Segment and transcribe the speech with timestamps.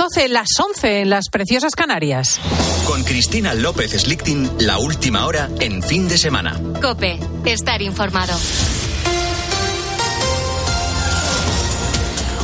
[0.00, 2.40] 12, las 11 en las preciosas Canarias.
[2.86, 6.58] Con Cristina López Slichting, la última hora en fin de semana.
[6.80, 8.32] Cope, estar informado.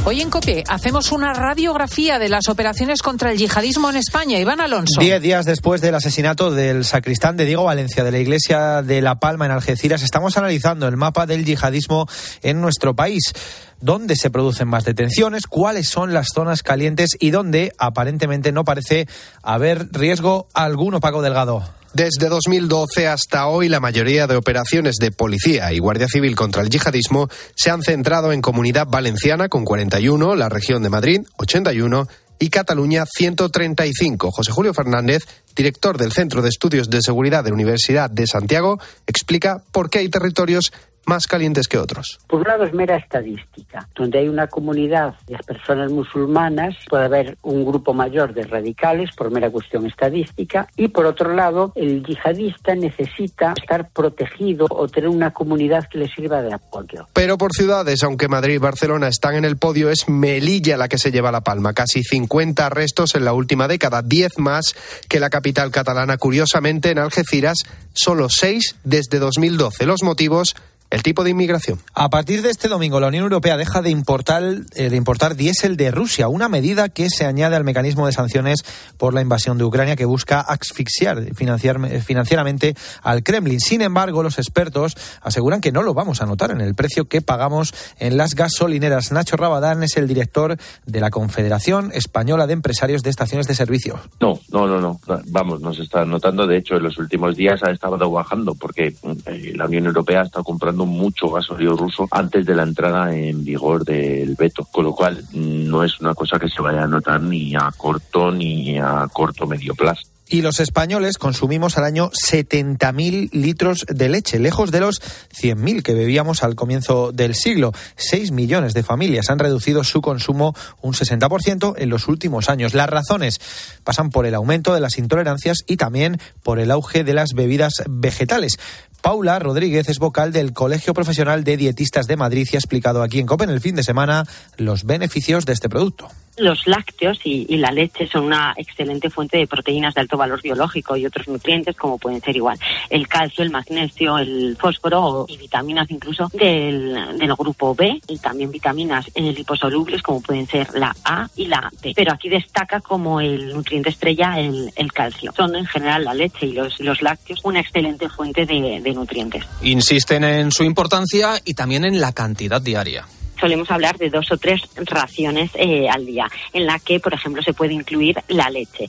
[0.09, 4.39] Hoy en COPE hacemos una radiografía de las operaciones contra el yihadismo en España.
[4.39, 5.01] Iván Alonso.
[5.01, 9.19] Diez días después del asesinato del sacristán de Diego Valencia de la iglesia de La
[9.19, 12.07] Palma en Algeciras, estamos analizando el mapa del yihadismo
[12.43, 13.33] en nuestro país
[13.81, 19.09] dónde se producen más detenciones, cuáles son las zonas calientes y dónde aparentemente no parece
[19.43, 21.65] haber riesgo alguno, Paco Delgado.
[21.97, 26.69] Desde 2012 hasta hoy, la mayoría de operaciones de policía y Guardia Civil contra el
[26.69, 32.07] yihadismo se han centrado en Comunidad Valenciana con 41, la región de Madrid 81
[32.39, 34.31] y Cataluña 135.
[34.31, 35.23] José Julio Fernández,
[35.57, 40.01] director del Centro de Estudios de Seguridad de la Universidad de Santiago, explica por qué
[40.01, 40.75] hay territorios
[41.07, 42.19] más calientes que otros.
[42.27, 43.89] Por un lado es mera estadística.
[43.95, 49.31] Donde hay una comunidad de personas musulmanas puede haber un grupo mayor de radicales por
[49.31, 55.33] mera cuestión estadística y por otro lado el yihadista necesita estar protegido o tener una
[55.33, 57.07] comunidad que le sirva de apoyo.
[57.13, 60.99] Pero por ciudades, aunque Madrid y Barcelona están en el podio, es Melilla la que
[60.99, 61.73] se lleva la palma.
[61.73, 64.75] Casi 50 arrestos en la última década, 10 más
[65.09, 66.17] que la capital catalana.
[66.17, 67.59] Curiosamente, en Algeciras,
[67.93, 69.87] solo 6 desde 2012.
[69.87, 70.55] Los motivos
[70.91, 71.79] el tipo de inmigración.
[71.95, 74.43] A partir de este domingo, la Unión Europea deja de importar,
[74.75, 78.65] eh, de importar diésel de Rusia, una medida que se añade al mecanismo de sanciones
[78.97, 83.61] por la invasión de Ucrania que busca asfixiar financieramente al Kremlin.
[83.61, 87.21] Sin embargo, los expertos aseguran que no lo vamos a notar en el precio que
[87.21, 89.13] pagamos en las gasolineras.
[89.13, 93.99] Nacho Rabadán es el director de la Confederación Española de Empresarios de Estaciones de Servicio.
[94.21, 95.01] No, no, no, no.
[95.27, 96.47] Vamos, nos está notando.
[96.47, 98.95] De hecho, en los últimos días ha estado bajando porque
[99.27, 103.85] eh, la Unión Europea está comprando mucho gasolio ruso antes de la entrada en vigor
[103.85, 107.55] del veto, con lo cual no es una cosa que se vaya a notar ni
[107.55, 110.16] a corto ni a corto medio plazo.
[110.29, 115.95] Y los españoles consumimos al año 70.000 litros de leche, lejos de los 100.000 que
[115.95, 117.73] bebíamos al comienzo del siglo.
[117.97, 120.53] 6 millones de familias han reducido su consumo
[120.83, 122.75] un 60% en los últimos años.
[122.75, 123.41] Las razones
[123.85, 127.85] pasan por el aumento de las intolerancias y también por el auge de las bebidas
[127.89, 128.57] vegetales.
[129.03, 133.21] Paula Rodríguez es vocal del Colegio Profesional de Dietistas de Madrid y ha explicado aquí
[133.21, 134.25] en COPE en el fin de semana
[134.57, 136.09] los beneficios de este producto.
[136.37, 140.97] Los lácteos y, la leche son una excelente fuente de proteínas de alto valor biológico
[140.97, 142.59] y otros nutrientes como pueden ser igual
[142.91, 146.95] el calcio, el magnesio, el fósforo y vitaminas incluso del,
[147.39, 151.93] grupo B y también vitaminas liposolubles como pueden ser la A y la D.
[151.95, 155.33] Pero aquí destaca como el nutriente estrella el, calcio.
[155.37, 159.45] Son en general la leche y los, los lácteos una excelente fuente de nutrientes.
[159.63, 163.07] Insisten en su importancia y también en la cantidad diaria
[163.39, 167.43] solemos hablar de dos o tres raciones eh, al día, en la que, por ejemplo,
[167.43, 168.89] se puede incluir la leche.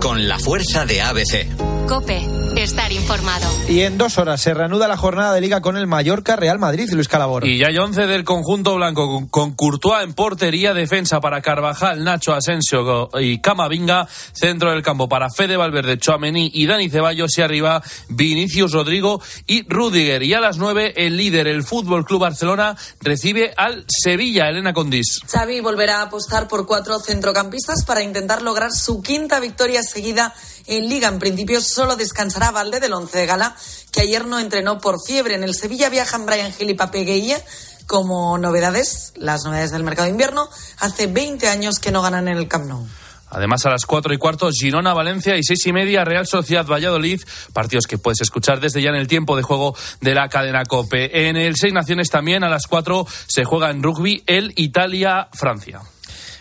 [0.00, 1.46] Con la fuerza de ABC.
[1.88, 2.20] Cope,
[2.56, 3.48] estar informado.
[3.66, 6.86] Y en dos horas se reanuda la jornada de liga con el Mallorca Real Madrid,
[6.92, 7.46] Luis Calabor.
[7.46, 12.34] Y ya hay once del conjunto blanco, con Courtois en portería, defensa para Carvajal, Nacho
[12.34, 17.82] Asensio y Camavinga, centro del campo para Fede Valverde, Chouameni y Dani Ceballos y arriba
[18.10, 20.22] Vinicius Rodrigo y Rudiger.
[20.22, 25.20] Y a las nueve el líder, el Fútbol Club Barcelona, recibe al Sevilla, Elena Condis.
[25.26, 30.34] Xavi volverá a apostar por cuatro centrocampistas para intentar lograr su quinta victoria seguida
[30.66, 31.08] en Liga.
[31.08, 33.56] En principio solo descansará Valde del once de gala,
[33.90, 35.34] que ayer no entrenó por fiebre.
[35.34, 37.44] En el Sevilla viajan Brian Gil y Pape
[37.86, 42.36] Como novedades, las novedades del mercado de invierno, hace 20 años que no ganan en
[42.36, 42.86] el Camp Nou.
[43.30, 47.20] Además, a las cuatro y cuarto, Girona, Valencia y seis y media, Real Sociedad Valladolid.
[47.52, 51.28] Partidos que puedes escuchar desde ya en el tiempo de juego de la cadena Cope.
[51.28, 55.80] En el Seis Naciones también, a las cuatro, se juega en rugby el Italia-Francia.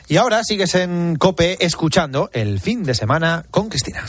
[0.09, 4.05] Y ahora sigues en Cope escuchando el fin de semana con Cristina.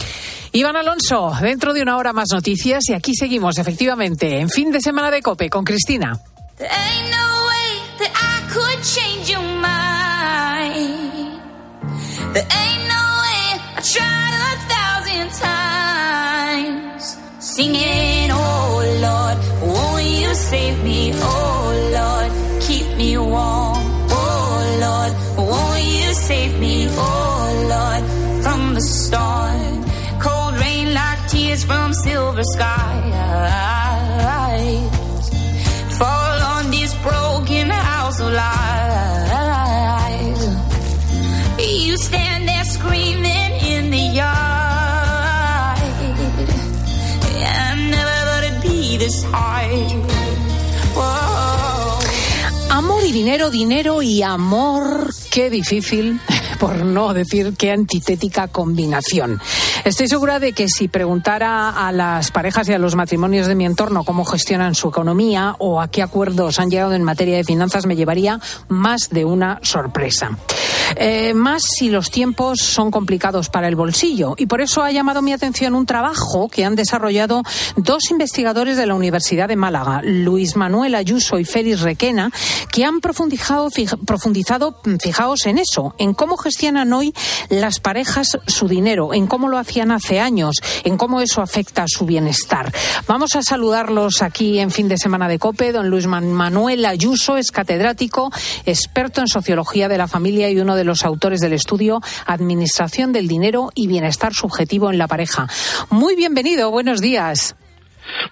[0.52, 4.80] Iván Alonso, dentro de una hora más noticias y aquí seguimos efectivamente en fin de
[4.80, 6.20] semana de Cope con Cristina.
[17.58, 19.36] Singing, oh Lord,
[19.74, 22.30] won't you save me, oh Lord,
[22.62, 25.12] keep me warm, oh Lord,
[25.48, 28.02] won't you save me, oh Lord,
[28.44, 29.84] from the storm,
[30.20, 33.12] cold rain like tears from silver skies,
[35.98, 39.07] fall on this broken house of lies,
[41.98, 44.58] stand there screaming in the yard.
[52.70, 55.12] Amor y dinero, dinero y amor.
[55.30, 56.20] Qué difícil
[56.60, 59.40] por no decir qué antitética combinación.
[59.84, 63.64] Estoy segura de que si preguntara a las parejas y a los matrimonios de mi
[63.64, 67.86] entorno cómo gestionan su economía o a qué acuerdos han llegado en materia de finanzas,
[67.86, 70.38] me llevaría más de una sorpresa.
[70.96, 74.34] Eh, más si los tiempos son complicados para el bolsillo.
[74.36, 77.42] Y por eso ha llamado mi atención un trabajo que han desarrollado
[77.76, 82.30] dos investigadores de la Universidad de Málaga, Luis Manuel Ayuso y Félix Requena,
[82.72, 83.68] que han profundizado,
[84.04, 87.14] profundizado, fijaos en eso, en cómo gestionan hoy
[87.48, 92.06] las parejas su dinero, en cómo lo hacían hace años, en cómo eso afecta su
[92.06, 92.72] bienestar.
[93.06, 95.72] Vamos a saludarlos aquí en fin de semana de COPE.
[95.72, 98.30] Don Luis Manuel Ayuso es catedrático,
[98.66, 103.28] experto en sociología de la familia y uno de los autores del estudio Administración del
[103.28, 105.48] Dinero y Bienestar Subjetivo en la Pareja.
[105.90, 107.56] Muy bienvenido, buenos días.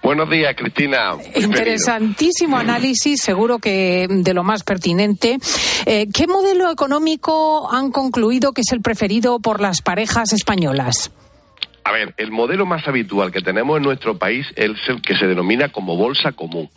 [0.01, 1.13] Buenos días, Cristina.
[1.35, 5.37] Interesantísimo análisis, seguro que de lo más pertinente.
[5.85, 11.11] Eh, ¿Qué modelo económico han concluido que es el preferido por las parejas españolas?
[11.87, 15.25] A ver, el modelo más habitual que tenemos en nuestro país es el que se
[15.25, 16.69] denomina como bolsa común,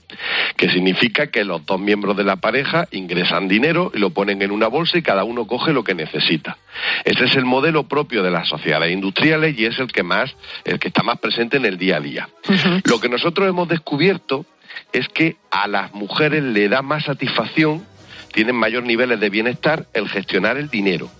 [0.57, 4.53] que significa que los dos miembros de la pareja ingresan dinero y lo ponen en
[4.53, 6.59] una bolsa y cada uno coge lo que necesita.
[7.05, 10.33] Ese es el modelo propio de las sociedades industriales y es el que más,
[10.65, 12.29] el que está más presente en el día a día.
[12.85, 14.47] Lo que nosotros hemos descubierto
[14.93, 17.85] es que a las mujeres le da más satisfacción,
[18.33, 21.11] tienen mayor niveles de bienestar el gestionar el dinero.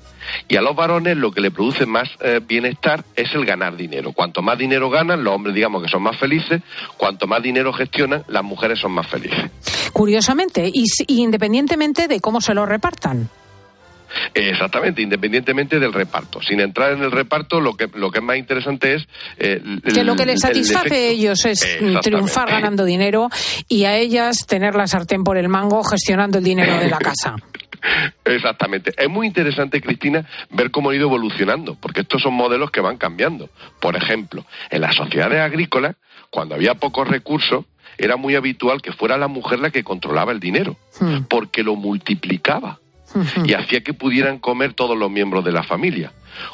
[0.49, 4.13] Y a los varones lo que le produce más eh, bienestar es el ganar dinero.
[4.13, 6.63] Cuanto más dinero ganan, los hombres digamos que son más felices,
[6.97, 9.51] cuanto más dinero gestionan, las mujeres son más felices.
[9.93, 13.29] Curiosamente, y, independientemente de cómo se lo repartan.
[14.35, 16.43] Exactamente, independientemente del reparto.
[16.43, 19.07] Sin entrar en el reparto, lo que, lo que es más interesante es...
[19.39, 23.29] Eh, que lo que les satisface a ellos es triunfar ganando dinero
[23.69, 27.37] y a ellas tener la sartén por el mango gestionando el dinero de la casa.
[28.25, 28.93] Exactamente.
[28.97, 32.97] Es muy interesante, Cristina, ver cómo ha ido evolucionando, porque estos son modelos que van
[32.97, 33.49] cambiando.
[33.81, 35.97] Por ejemplo, en las sociedades agrícolas,
[36.31, 37.65] cuando había pocos recursos,
[37.99, 41.25] era muy habitual que fuera la mujer la que controlaba el dinero, hmm.
[41.29, 42.79] porque lo multiplicaba
[43.45, 46.13] y hacía que pudieran comer todos los miembros de la familia.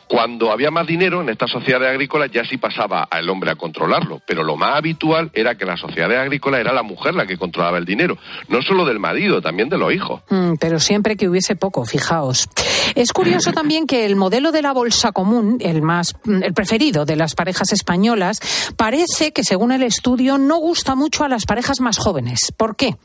[0.09, 4.21] Cuando había más dinero en estas sociedades agrícolas ya sí pasaba al hombre a controlarlo,
[4.27, 7.37] pero lo más habitual era que en las sociedades agrícolas era la mujer la que
[7.37, 8.17] controlaba el dinero,
[8.49, 10.23] no solo del marido, también de los hijos.
[10.31, 12.49] Mm, pero siempre que hubiese poco, fijaos.
[12.95, 17.17] Es curioso también que el modelo de la bolsa común, el más el preferido de
[17.17, 18.41] las parejas españolas,
[18.77, 22.53] parece que según el estudio no gusta mucho a las parejas más jóvenes.
[22.57, 22.97] ¿Por qué?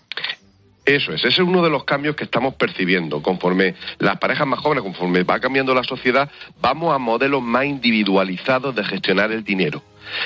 [0.86, 3.22] Eso es, ese es uno de los cambios que estamos percibiendo.
[3.22, 6.30] Conforme las parejas más jóvenes, conforme va cambiando la sociedad,
[6.60, 9.84] vamos a modelos más individualizados de gestionar el dinero.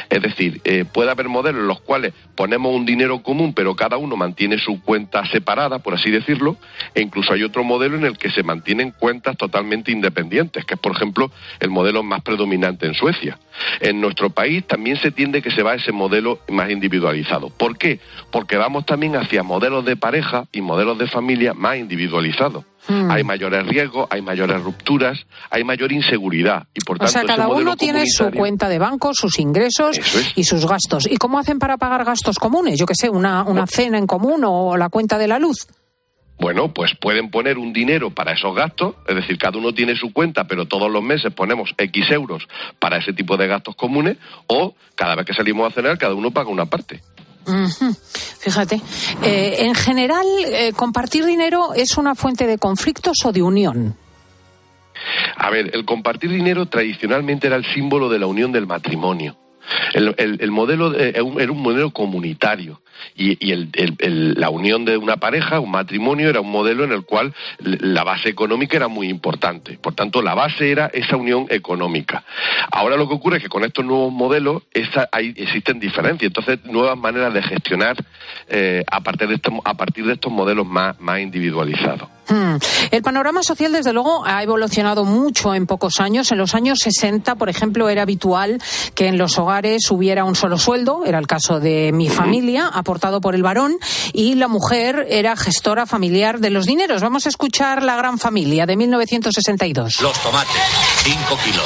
[0.09, 3.97] Es decir, eh, puede haber modelos en los cuales ponemos un dinero común, pero cada
[3.97, 6.57] uno mantiene su cuenta separada, por así decirlo,
[6.93, 10.79] e incluso hay otro modelo en el que se mantienen cuentas totalmente independientes, que es,
[10.79, 13.37] por ejemplo, el modelo más predominante en Suecia.
[13.79, 17.49] En nuestro país también se tiende que se va a ese modelo más individualizado.
[17.49, 17.99] ¿Por qué?
[18.31, 22.65] Porque vamos también hacia modelos de pareja y modelos de familia más individualizados.
[22.87, 23.09] Hmm.
[23.09, 26.67] Hay mayores riesgos, hay mayores rupturas, hay mayor inseguridad.
[26.73, 29.99] Y por tanto, o sea, cada uno tiene su cuenta de banco, sus ingresos
[30.35, 31.07] y sus gastos.
[31.09, 32.77] ¿Y cómo hacen para pagar gastos comunes?
[32.77, 35.67] Yo qué sé, una, una cena en común o la cuenta de la luz.
[36.37, 40.11] Bueno, pues pueden poner un dinero para esos gastos, es decir, cada uno tiene su
[40.11, 42.45] cuenta, pero todos los meses ponemos X euros
[42.77, 46.31] para ese tipo de gastos comunes, o cada vez que salimos a cenar, cada uno
[46.31, 47.01] paga una parte.
[48.39, 48.81] Fíjate,
[49.23, 53.95] eh, en general, eh, compartir dinero es una fuente de conflictos o de unión.
[55.37, 59.37] A ver, el compartir dinero tradicionalmente era el símbolo de la unión del matrimonio.
[59.93, 62.81] El, modelo eh, era un modelo comunitario
[63.15, 63.55] y,
[64.35, 68.29] la unión de una pareja, un matrimonio, era un modelo en el cual la base
[68.29, 69.77] económica era muy importante.
[69.77, 72.23] Por tanto, la base era esa unión económica.
[72.71, 77.33] Ahora lo que ocurre es que con estos nuevos modelos existen diferencias, entonces nuevas maneras
[77.33, 77.95] de gestionar
[78.47, 82.09] eh, a, partir de estos, a partir de estos modelos más individualizados.
[82.27, 82.55] Hmm.
[82.89, 86.31] El panorama social, desde luego, ha evolucionado mucho en pocos años.
[86.31, 88.57] En los años 60, por ejemplo, era habitual
[88.95, 89.54] que en los hogares
[89.89, 93.77] hubiera un solo sueldo, era el caso de mi familia, aportado por el varón,
[94.13, 97.01] y la mujer era gestora familiar de los dineros.
[97.01, 100.01] Vamos a escuchar La Gran Familia de 1962.
[100.01, 100.61] Los tomates,
[101.03, 101.65] 5 kilos.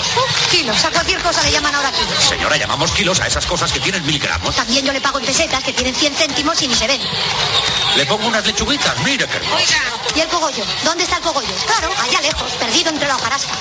[0.51, 2.23] kilos, a cualquier cosa le llaman ahora kilos.
[2.23, 4.55] Señora, llamamos kilos a esas cosas que tienen mil gramos.
[4.55, 7.01] También yo le pago en pesetas que tienen 100 céntimos y ni se ven.
[7.95, 9.39] Le pongo unas lechuguitas, mire qué
[10.15, 10.63] ¿Y el cogollo?
[10.83, 11.53] ¿Dónde está el cogollo?
[11.65, 13.53] Claro, allá lejos, perdido entre la hojarasca.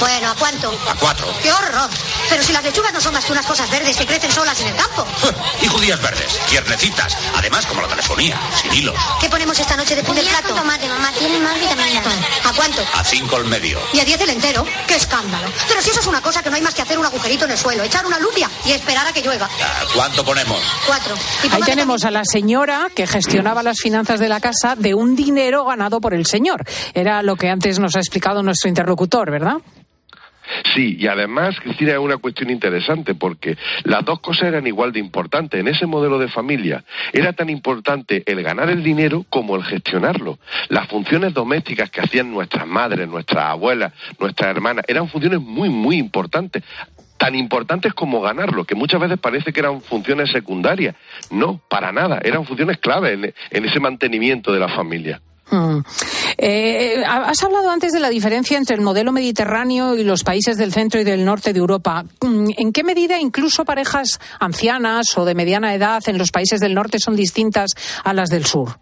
[0.00, 0.70] Bueno, ¿a cuánto?
[0.88, 1.26] A cuatro.
[1.42, 1.90] ¡Qué horror!
[2.28, 4.68] Pero si las lechugas no son más que unas cosas verdes que crecen solas en
[4.68, 5.06] el campo.
[5.60, 7.16] Y judías verdes, tiernecitas.
[7.36, 8.96] Además, como la telefonía, sin hilos.
[9.20, 10.54] ¿Qué ponemos esta noche después del plato?
[10.54, 12.06] tomate, mamá, tienen más vitaminas.
[12.44, 12.82] ¿A cuánto?
[12.94, 13.78] A cinco el medio.
[13.92, 14.64] Y a 10 el entero.
[14.86, 15.48] ¡Qué escándalo!
[15.66, 17.52] Pero si eso es una cosa que no hay más que hacer un agujerito en
[17.52, 19.46] el suelo, echar una lupia y esperar a que llueva.
[19.46, 20.60] ¿A ¿Cuánto ponemos?
[20.86, 21.14] Cuatro.
[21.42, 23.06] Y Ahí tenemos a la señora que
[23.62, 26.64] las finanzas de la casa de un dinero ganado por el señor.
[26.94, 29.58] Era lo que antes nos ha explicado nuestro interlocutor, ¿verdad?
[30.74, 35.00] Sí, y además, Cristina, es una cuestión interesante porque las dos cosas eran igual de
[35.00, 35.60] importantes.
[35.60, 40.38] En ese modelo de familia era tan importante el ganar el dinero como el gestionarlo.
[40.68, 45.98] Las funciones domésticas que hacían nuestras madres, nuestras abuelas, nuestras hermanas, eran funciones muy, muy
[45.98, 46.62] importantes
[47.18, 50.94] tan importantes como ganarlo, que muchas veces parece que eran funciones secundarias.
[51.30, 55.20] No, para nada, eran funciones clave en, ese mantenimiento de la familia.
[55.50, 55.78] Mm.
[56.36, 60.72] Eh, has hablado antes de la diferencia entre el modelo mediterráneo y los países del
[60.72, 62.04] centro y del norte de Europa.
[62.20, 66.74] Mm, ¿En qué medida incluso parejas ancianas o de mediana edad en los países del
[66.74, 67.70] norte son distintas
[68.04, 68.78] a las del sur?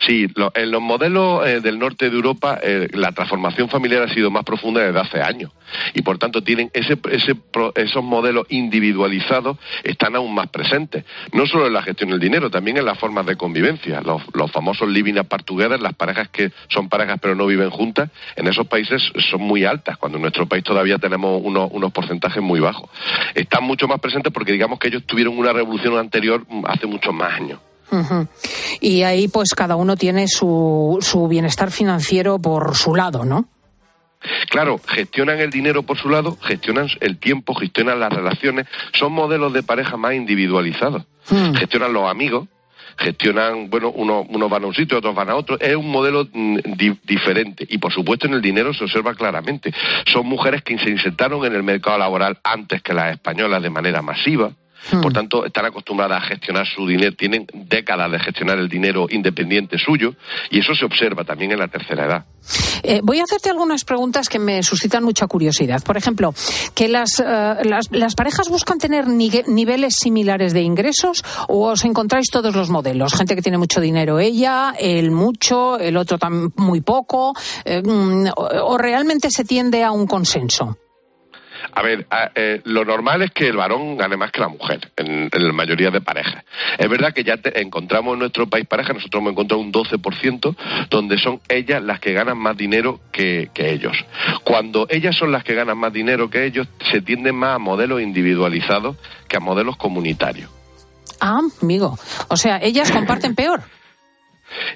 [0.00, 4.12] Sí, lo- en los modelos eh, del norte de Europa eh, la transformación familiar ha
[4.12, 5.52] sido más profunda desde hace años
[5.94, 7.34] y por tanto tienen ese, ese
[7.74, 12.76] esos modelos individualizados están aún más presentes, no solo en la gestión del dinero, también
[12.76, 16.88] en las formas de convivencia, los, los famosos living apart together, las parejas que son
[16.88, 20.62] parejas pero no viven juntas, en esos países son muy altas, cuando en nuestro país
[20.64, 22.88] todavía tenemos unos, unos porcentajes muy bajos.
[23.34, 27.12] Están mucho más presentes porque digamos que ellos tuvieron una revolución anterior mm, hace muchos
[27.12, 27.58] más años.
[28.80, 33.48] Y ahí pues cada uno tiene su, su bienestar financiero por su lado, ¿no?
[34.50, 39.52] Claro, gestionan el dinero por su lado, gestionan el tiempo, gestionan las relaciones, son modelos
[39.52, 41.04] de pareja más individualizados.
[41.54, 42.48] Gestionan los amigos,
[42.98, 45.60] gestionan, bueno, unos, unos van a un sitio, otros van a otro.
[45.60, 47.66] Es un modelo mm, di- diferente.
[47.68, 49.72] Y por supuesto en el dinero se observa claramente.
[50.06, 54.02] Son mujeres que se insertaron en el mercado laboral antes que las españolas de manera
[54.02, 54.50] masiva.
[55.02, 59.78] Por tanto, están acostumbradas a gestionar su dinero, tienen décadas de gestionar el dinero independiente
[59.78, 60.14] suyo,
[60.50, 62.24] y eso se observa también en la tercera edad.
[62.82, 65.82] Eh, voy a hacerte algunas preguntas que me suscitan mucha curiosidad.
[65.82, 66.34] Por ejemplo,
[66.74, 67.24] que las, eh,
[67.64, 73.14] las, las parejas buscan tener niveles similares de ingresos o os encontráis todos los modelos.
[73.14, 76.18] Gente que tiene mucho dinero, ella, el mucho, el otro
[76.56, 80.78] muy poco, eh, mm, o, o realmente se tiende a un consenso.
[81.78, 85.28] A ver, eh, lo normal es que el varón gane más que la mujer, en,
[85.30, 86.42] en la mayoría de parejas.
[86.78, 90.56] Es verdad que ya te- encontramos en nuestro país parejas, nosotros hemos encontrado un 12%,
[90.88, 93.94] donde son ellas las que ganan más dinero que, que ellos.
[94.42, 98.00] Cuando ellas son las que ganan más dinero que ellos, se tienden más a modelos
[98.00, 98.96] individualizados
[99.28, 100.48] que a modelos comunitarios.
[101.20, 101.98] Ah, amigo.
[102.28, 103.62] O sea, ellas comparten peor.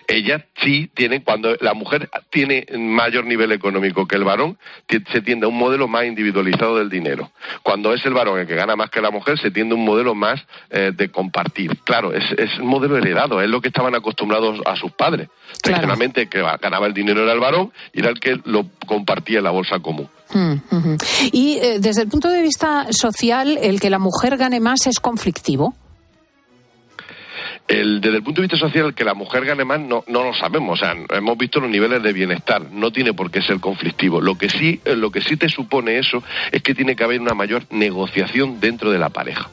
[0.07, 4.59] Ellas sí tienen, cuando la mujer tiene mayor nivel económico que el varón,
[4.89, 7.31] se tiende a un modelo más individualizado del dinero.
[7.63, 9.85] Cuando es el varón el que gana más que la mujer, se tiende a un
[9.85, 11.79] modelo más eh, de compartir.
[11.85, 15.29] Claro, es, es un modelo heredado, es lo que estaban acostumbrados a sus padres.
[15.63, 19.45] Tradicionalmente, que ganaba el dinero era el varón y era el que lo compartía en
[19.45, 20.09] la bolsa común.
[20.33, 20.97] Mm.
[21.33, 25.01] Y eh, desde el punto de vista social, el que la mujer gane más es
[25.01, 25.75] conflictivo.
[27.71, 30.81] Desde el punto de vista social, que la mujer gane más no, no lo sabemos.
[30.81, 32.63] O sea, hemos visto los niveles de bienestar.
[32.73, 34.21] No tiene por qué ser conflictivo.
[34.21, 37.21] Lo que sí, eh, lo que sí te supone eso es que tiene que haber
[37.21, 39.49] una mayor negociación dentro de la pareja.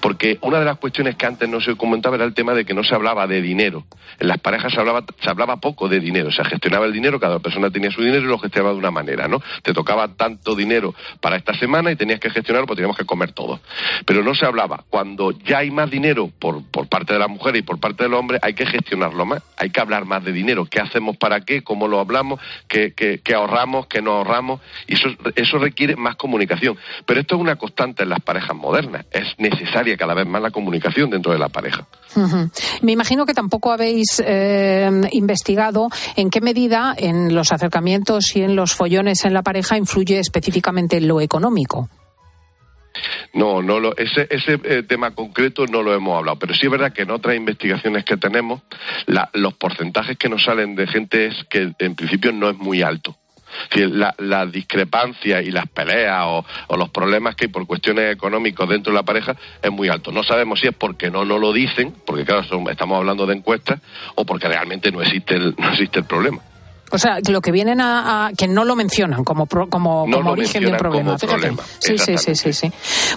[0.00, 2.74] Porque una de las cuestiones que antes no se comentaba era el tema de que
[2.74, 3.84] no se hablaba de dinero.
[4.20, 6.30] En las parejas se hablaba, se hablaba poco de dinero.
[6.30, 9.28] Se gestionaba el dinero, cada persona tenía su dinero y lo gestionaba de una manera,
[9.28, 9.40] ¿no?
[9.62, 13.32] Te tocaba tanto dinero para esta semana y tenías que gestionarlo porque teníamos que comer
[13.32, 13.60] todo.
[14.04, 14.84] Pero no se hablaba.
[14.90, 18.14] Cuando ya hay más dinero por, por parte de la mujer y por parte del
[18.14, 19.42] hombre, hay que gestionarlo más.
[19.56, 20.66] Hay que hablar más de dinero.
[20.66, 21.62] ¿Qué hacemos para qué?
[21.62, 22.40] ¿Cómo lo hablamos?
[22.68, 23.86] ¿Qué, qué- ahorramos?
[23.86, 24.60] ¿Qué no ahorramos?
[24.86, 26.76] Y eso, eso requiere más comunicación.
[27.06, 29.06] Pero esto es una constante en las parejas modernas.
[29.10, 31.86] Es necesaria cada vez más la comunicación dentro de la pareja.
[32.82, 38.56] Me imagino que tampoco habéis eh, investigado en qué medida en los acercamientos y en
[38.56, 41.88] los follones en la pareja influye específicamente lo económico.
[43.32, 46.70] No, no lo, ese, ese eh, tema concreto no lo hemos hablado, pero sí es
[46.70, 48.60] verdad que en otras investigaciones que tenemos,
[49.06, 52.82] la- los porcentajes que nos salen de gente es que en principio no es muy
[52.82, 53.16] alto.
[53.74, 56.44] La, la discrepancia y las peleas o,
[56.76, 60.12] los problemas que hay por cuestiones económicas dentro de la pareja es muy alto.
[60.12, 63.80] No sabemos si es porque no nos lo dicen, porque claro, estamos hablando de encuestas,
[64.14, 66.40] o porque realmente no existe el, no existe el problema.
[66.94, 70.18] O sea, lo que vienen a, a- que no lo mencionan como pro- como, No
[70.18, 71.16] como lo origen del problema.
[71.16, 72.70] problema, Sí, sí, sí, sí, sí.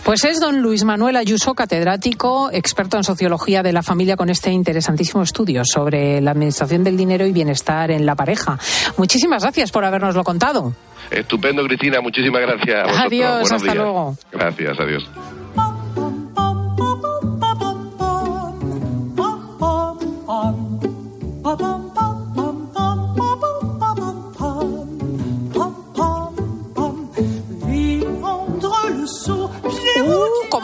[0.04, 4.50] Pues es don Luis Manuel Ayuso, catedrático, experto en sociología de la familia, con este
[4.52, 8.58] interesantísimo estudio sobre la administración del dinero y bienestar en la pareja.
[8.98, 10.74] Muchísimas gracias por habernoslo contado.
[11.12, 12.02] Estupendo, Cristina.
[12.02, 12.78] Muchísimas gracias.
[12.80, 13.06] A vosotros.
[13.08, 13.76] Adiós, Buenos hasta días.
[13.76, 14.18] luego.
[14.32, 15.10] Gracias, adiós.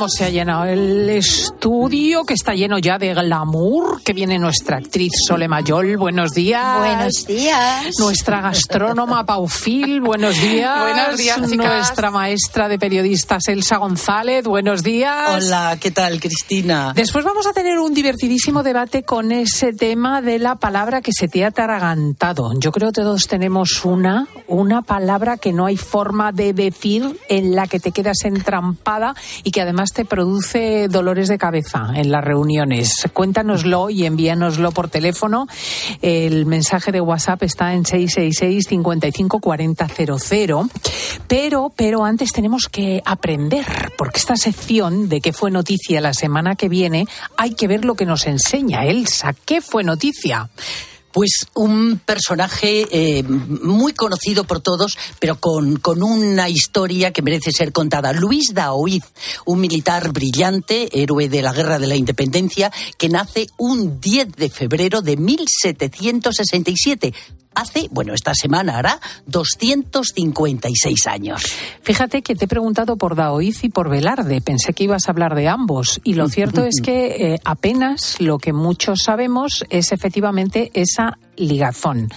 [0.02, 4.78] Cómo se ha llenado el estudio, que está lleno ya de glamour, que viene nuestra
[4.78, 5.96] actriz Sole Mayol.
[5.96, 6.80] Buenos días.
[6.80, 8.00] Buenos días.
[8.00, 10.02] Nuestra gastrónoma Paufil.
[10.02, 10.80] Buenos días.
[10.80, 11.56] Buenos días, chicas.
[11.56, 14.44] Nuestra maestra de periodistas Elsa González.
[14.44, 15.36] Buenos días.
[15.36, 16.94] Hola, ¿qué tal, Cristina?
[16.96, 21.28] Después vamos a tener un divertidísimo debate con ese tema de la palabra que se
[21.28, 22.54] te ha atragantado.
[22.58, 27.56] Yo creo que todos tenemos una, una palabra que no hay forma de decir en
[27.56, 32.24] la que te quedas entrampada y que además te produce dolores de cabeza en las
[32.24, 33.08] reuniones.
[33.14, 35.48] Cuéntanoslo y envíanoslo por teléfono.
[36.02, 40.70] El mensaje de WhatsApp está en 666 55 40 00.
[41.28, 43.66] Pero, pero antes tenemos que aprender,
[43.98, 47.08] porque esta sección de qué fue noticia la semana que viene,
[47.38, 49.34] hay que ver lo que nos enseña Elsa.
[49.46, 50.50] ¿Qué fue noticia?
[51.14, 57.52] Pues un personaje eh, muy conocido por todos, pero con, con, una historia que merece
[57.52, 58.14] ser contada.
[58.14, 59.04] Luis Daoiz,
[59.46, 64.50] un militar brillante, héroe de la Guerra de la Independencia, que nace un 10 de
[64.50, 67.14] febrero de 1767
[67.56, 71.44] hace, bueno, esta semana hará 256 años.
[71.82, 74.42] Fíjate que te he preguntado por Daoiz y por Velarde.
[74.42, 76.00] Pensé que ibas a hablar de ambos.
[76.04, 82.10] Y lo cierto es que eh, apenas lo que muchos sabemos es efectivamente esa ligazón.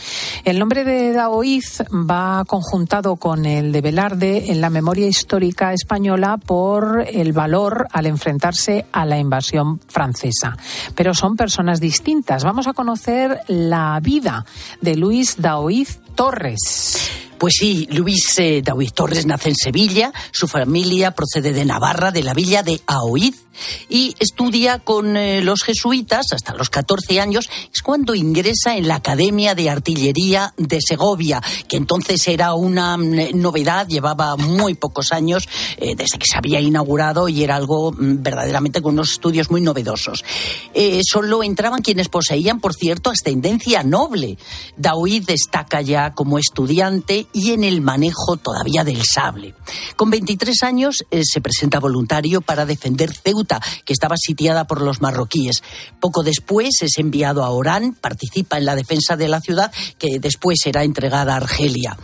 [0.45, 6.39] El nombre de Daoiz va conjuntado con el de Velarde en la memoria histórica española
[6.39, 10.57] por el valor al enfrentarse a la invasión francesa.
[10.95, 12.45] Pero son personas distintas.
[12.45, 14.45] Vamos a conocer la vida
[14.81, 17.11] de Luis Daoiz Torres.
[17.39, 18.63] Pues sí, Luis eh,
[18.95, 23.44] Torres nace en Sevilla, su familia procede de Navarra, de la villa de Aoiz,
[23.89, 28.97] y estudia con eh, los jesuitas hasta los 14 años, es cuando ingresa en la
[28.97, 35.49] Academia de Artillería de Segovia, que entonces era una mm, novedad, llevaba muy pocos años
[35.77, 39.61] eh, desde que se había inaugurado y era algo mm, verdaderamente con unos estudios muy
[39.61, 40.25] novedosos.
[40.73, 44.39] Eh, solo entraban quienes poseían, por cierto, ascendencia noble.
[44.77, 49.55] Daoiz destaca ya como estudiante y en el manejo todavía del sable.
[49.97, 53.44] Con 23 años eh, se presenta voluntario para defender Ceuta,
[53.85, 55.63] que estaba sitiada por los marroquíes.
[56.01, 60.59] Poco después es enviado a Orán, participa en la defensa de la ciudad, que después
[60.63, 61.97] será entregada a Argelia.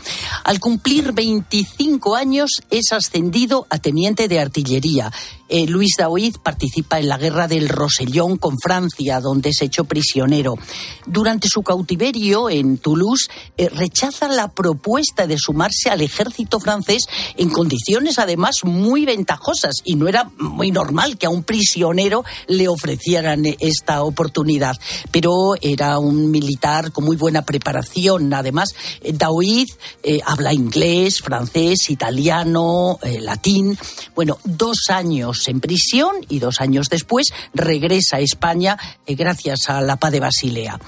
[0.44, 5.12] Al cumplir 25 años es ascendido a teniente de artillería.
[5.50, 10.54] Eh, Luis Daoiz participa en la guerra del Rosellón con Francia, donde es hecho prisionero.
[11.06, 17.02] Durante su cautiverio en Toulouse, eh, rechaza la propuesta de sumarse al ejército francés
[17.36, 22.68] en condiciones además muy ventajosas y no era muy normal que a un prisionero le
[22.68, 24.76] ofrecieran esta oportunidad.
[25.10, 28.32] Pero era un militar con muy buena preparación.
[28.32, 33.76] Además, eh, Daoiz eh, habla inglés, francés, italiano, eh, latín.
[34.14, 38.76] Bueno, dos años en prisión y dos años después regresa a España
[39.07, 40.79] eh, gracias a la paz de Basilea.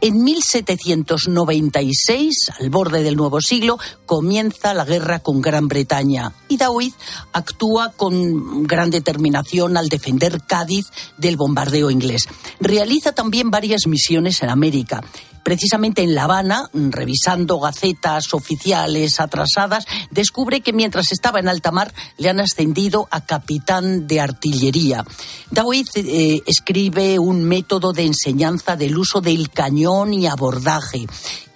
[0.00, 6.94] En 1796, al borde del nuevo siglo, comienza la guerra con Gran Bretaña y Daoiz
[7.32, 10.86] actúa con gran determinación al defender Cádiz
[11.18, 12.26] del bombardeo inglés.
[12.58, 15.04] Realiza también varias misiones en América
[15.42, 21.92] precisamente en La Habana, revisando gacetas oficiales atrasadas, descubre que mientras estaba en alta mar
[22.18, 25.04] le han ascendido a capitán de artillería.
[25.50, 31.06] Daoiz eh, escribe un método de enseñanza del uso del cañón y abordaje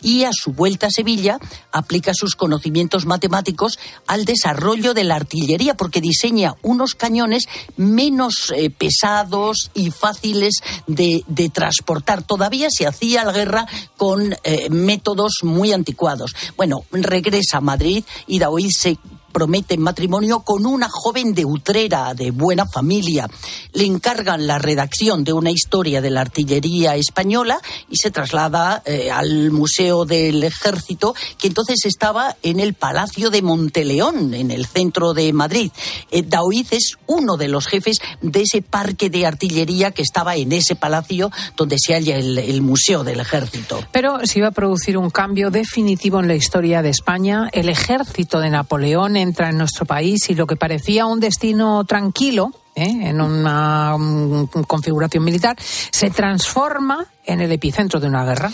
[0.07, 1.41] y a su vuelta a Sevilla
[1.73, 8.71] aplica sus conocimientos matemáticos al desarrollo de la artillería porque diseña unos cañones menos eh,
[8.71, 12.23] pesados y fáciles de, transportar.
[12.23, 13.67] Todavía se hacía la guerra
[13.97, 16.37] con eh, métodos muy anticuados.
[16.57, 18.99] Bueno, regresa a Madrid y Daoiz se
[19.37, 23.29] promete matrimonio con una joven de Utrera, de buena familia.
[23.75, 27.59] Le encargan la redacción de una historia de la artillería española
[27.91, 33.43] y se traslada eh, al Museo del Ejército, que entonces estaba en el Palacio de
[33.43, 35.71] Monteleón, en el centro de Madrid.
[36.11, 40.51] Eh, Daoiz es uno de los jefes de ese parque de artillería que estaba en
[40.53, 43.85] ese palacio donde se halla el, el Museo del Ejército.
[43.93, 47.51] Pero se iba a producir un cambio definitivo en la historia de España.
[47.53, 52.53] El ejército de Napoleón entra en nuestro país y lo que parecía un destino tranquilo,
[52.75, 53.09] ¿eh?
[53.09, 58.51] en una mm, configuración militar, se transforma en el epicentro de una guerra.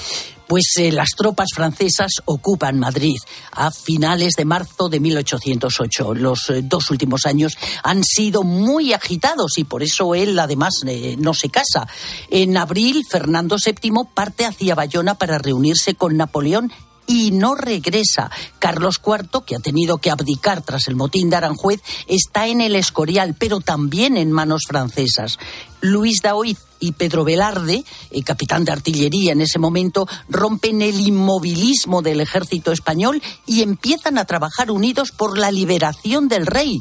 [0.46, 3.16] Pues eh, las tropas francesas ocupan Madrid
[3.52, 6.14] a finales de marzo de 1808.
[6.14, 10.82] Los eh, dos últimos años han sido muy agitados y por eso él además
[11.18, 11.86] no se casa.
[12.28, 16.70] En abril, Fernando VII parte hacia Bayona para reunirse con Napoleón
[17.06, 18.30] y no regresa.
[18.58, 22.76] Carlos IV, que ha tenido que abdicar tras el motín de Aranjuez, está en el
[22.76, 25.38] Escorial, pero también en manos francesas.
[25.82, 32.02] Luis Daoiz y Pedro Velarde, el capitán de artillería en ese momento, rompen el inmovilismo
[32.02, 36.80] del ejército español y empiezan a trabajar unidos por la liberación del rey.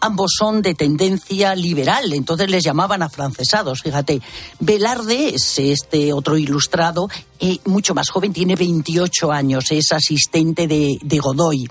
[0.00, 4.20] Ambos son de tendencia liberal, entonces les llamaban afrancesados, fíjate.
[4.60, 7.08] Velarde es este otro ilustrado,
[7.40, 11.68] eh, mucho más joven, tiene 28 años, es asistente de Godoy.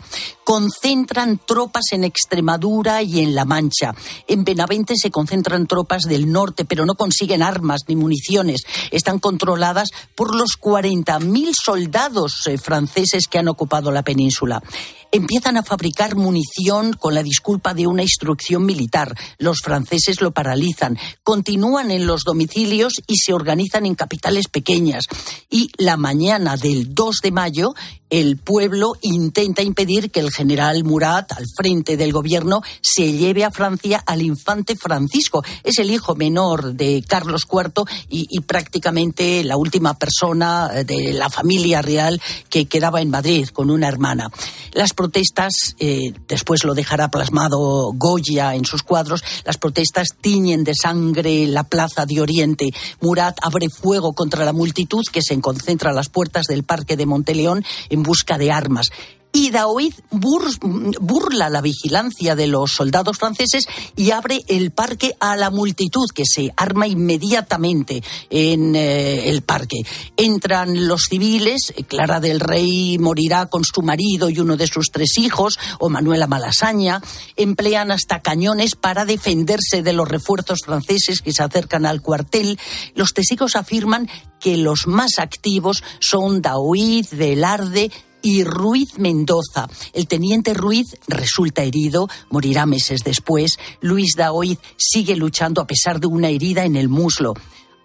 [0.48, 3.94] Concentran tropas en Extremadura y en La Mancha.
[4.30, 8.62] En Benavente se concentran tropas del norte, pero no consiguen armas ni municiones.
[8.92, 14.64] Están controladas por los 40.000 soldados eh, franceses que han ocupado la península
[15.12, 19.14] empiezan a fabricar munición con la disculpa de una instrucción militar.
[19.38, 25.06] Los franceses lo paralizan, continúan en los domicilios y se organizan en capitales pequeñas.
[25.50, 27.74] Y la mañana del 2 de mayo,
[28.10, 33.52] el pueblo intenta impedir que el general Murat, al frente del gobierno, se lleve a
[33.52, 35.44] Francia al infante Francisco.
[35.64, 41.14] Es el hijo menor de Carlos IV y, y prácticamente la última persona eh, de
[41.14, 44.32] la familia real que quedaba en Madrid con una hermana.
[44.72, 50.74] Las protestas, eh, después lo dejará plasmado Goya en sus cuadros, las protestas tiñen de
[50.76, 52.72] sangre la plaza de Oriente.
[53.00, 57.06] Murat abre fuego contra la multitud que se concentra a las puertas del parque de
[57.06, 58.88] Monteleón en busca de armas.
[59.32, 65.52] Y Daoiz burla la vigilancia de los soldados franceses y abre el parque a la
[65.52, 69.84] multitud que se arma inmediatamente en eh, el parque.
[70.16, 75.18] Entran los civiles, Clara del Rey morirá con su marido y uno de sus tres
[75.18, 77.02] hijos, o Manuela Malasaña,
[77.36, 82.60] emplean hasta cañones para defenderse de los refuerzos franceses que se acercan al cuartel.
[82.96, 84.10] Los testigos afirman
[84.40, 89.68] que los más activos son Daoiz, Velarde, y Ruiz Mendoza.
[89.94, 93.58] El teniente Ruiz resulta herido, morirá meses después.
[93.82, 97.34] Luis Daoiz sigue luchando a pesar de una herida en el muslo.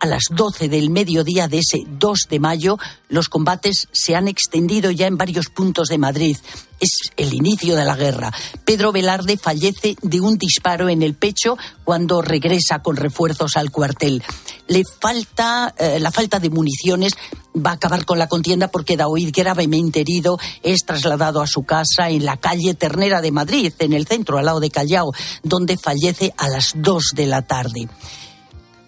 [0.02, 2.76] A las 12 del mediodía de ese 2 de mayo,
[3.08, 6.36] los combates se han extendido ya en varios puntos de Madrid.
[6.80, 8.32] Es el inicio de la guerra.
[8.64, 14.24] Pedro Velarde fallece de un disparo en el pecho cuando regresa con refuerzos al cuartel.
[14.66, 17.12] Le falta eh, la falta de municiones
[17.54, 22.10] va a acabar con la contienda porque Daoid, gravemente herido, es trasladado a su casa
[22.10, 25.12] en la calle Ternera de Madrid, en el centro, al lado de Callao,
[25.44, 27.88] donde fallece a las 2 de la tarde.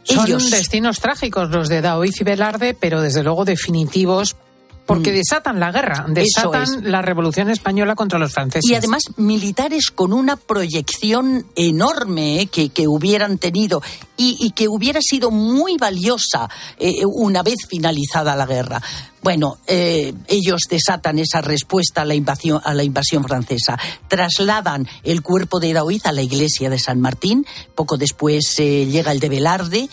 [0.05, 4.37] Son Ellos- destinos trágicos los de Daoiz y Velarde, pero desde luego definitivos
[4.87, 6.79] porque desatan la guerra, desatan Mm.
[6.79, 6.83] es.
[6.85, 8.71] la revolución española contra los franceses.
[8.71, 13.83] Y además militares con una proyección enorme eh, que, que hubieran tenido
[14.17, 18.81] y, y que hubiera sido muy valiosa eh, una vez finalizada la guerra.
[19.23, 23.79] Bueno, eh, ellos desatan esa respuesta a la, invasión, a la invasión francesa.
[24.07, 27.47] Trasladan el cuerpo de Daoiz a la iglesia de San Martín.
[27.75, 29.89] Poco después llega el de Velarde.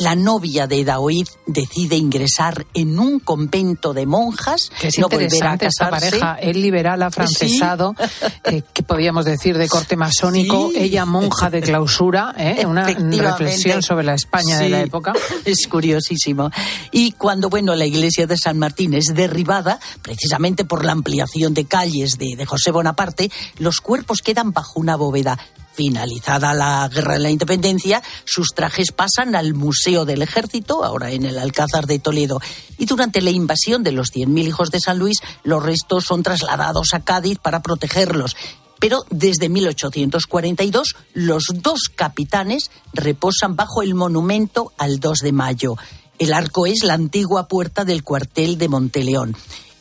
[0.00, 5.26] La novia de Daoiz decide ingresar en un convento de monjas, Que es no volverá
[5.50, 6.18] a interesante esta casarse.
[6.20, 7.94] pareja, él liberal afrancesado,
[8.44, 10.78] eh, que podríamos decir de corte masónico, Sí.
[10.80, 12.64] ella monja de clausura, ¿eh?
[12.66, 15.12] una reflexión sobre la España de la época.
[15.44, 16.50] Es curiosísimo.
[16.92, 21.66] Y cuando, bueno, la iglesia de San Martín es derribada, precisamente por la ampliación de
[21.66, 25.38] calles de, de José Bonaparte, los cuerpos quedan bajo una bóveda.
[25.80, 31.24] Finalizada la guerra de la independencia, sus trajes pasan al Museo del Ejército, ahora en
[31.24, 32.38] el Alcázar de Toledo.
[32.76, 36.92] Y durante la invasión de los 100.000 hijos de San Luis, los restos son trasladados
[36.92, 38.36] a Cádiz para protegerlos.
[38.78, 45.76] Pero desde 1842 los dos capitanes reposan bajo el monumento al 2 de mayo.
[46.18, 49.34] El arco es la antigua puerta del cuartel de Monteleón.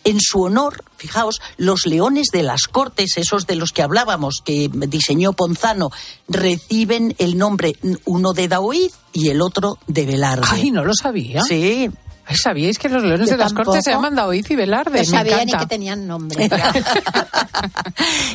[0.10, 4.68] En su honor, fijaos, los leones de las Cortes, esos de los que hablábamos, que
[4.74, 5.92] diseñó Ponzano,
[6.28, 7.74] reciben el nombre
[8.06, 10.48] uno de Daoiz y el otro de Velarde.
[10.50, 11.44] Ay, no lo sabía.
[11.44, 11.90] Sí.
[12.32, 13.66] ¿Sabíais que los leones Yo de las tampoco.
[13.72, 14.92] cortes se llaman Daoiz y Velarde?
[14.92, 15.60] No Me sabía ni encanta.
[15.60, 16.50] que tenían nombre.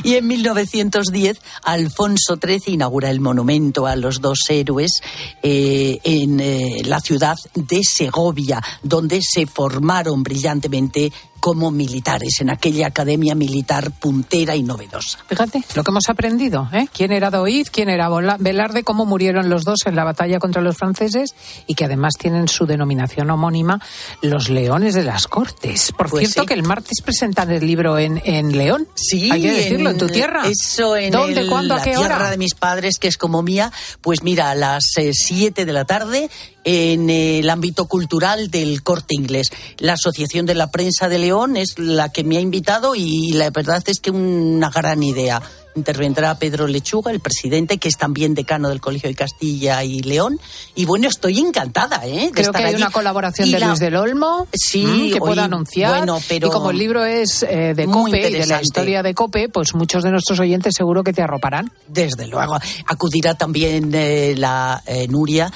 [0.03, 5.01] Y en 1910, Alfonso XIII inaugura el monumento a los dos héroes
[5.41, 11.11] eh, en eh, la ciudad de Segovia, donde se formaron brillantemente
[11.45, 15.19] como militares en aquella academia militar puntera y novedosa.
[15.27, 16.87] Fíjate lo que hemos aprendido, ¿eh?
[16.91, 20.75] ¿Quién era Doid, quién era Velarde, cómo murieron los dos en la batalla contra los
[20.75, 21.35] franceses
[21.67, 23.79] y que además tienen su denominación homónima,
[24.23, 25.91] los leones de las cortes.
[25.95, 26.47] Por Pues cierto, sí.
[26.47, 28.87] que el martes presentan el libro en, en León.
[28.95, 30.47] Sí, Hay que decirlo, en, tu tierra.
[30.47, 32.31] Eso, en ¿Dónde, el- cuándo, a la qué tierra hora?
[32.31, 36.27] de mis padres, que es como mía, pues mira, a las 7 de la tarde
[36.67, 39.51] en el ámbito cultural del corte inglés.
[39.77, 43.49] La Asociación de la Prensa de León es la que me ha invitado y la
[43.49, 45.41] verdad es que una gran idea.
[45.75, 50.39] Intervendrá Pedro Lechuga, el presidente, que es también decano del Colegio de Castilla y León.
[50.73, 52.27] Y bueno, estoy encantada, ¿eh?
[52.27, 52.81] de Creo estar que hay allí.
[52.81, 55.97] una colaboración Y de la- Luis del Olmo Sí, que pueda oí- anunciar.
[55.97, 59.13] bueno, pero y como el libro es eh, de Cope y de la historia de
[59.13, 61.71] Cope, pues muchos de nuestros oyentes seguro que te arroparán.
[61.87, 62.57] Desde luego.
[62.87, 65.51] Acudirá también eh, la eh, Nuria,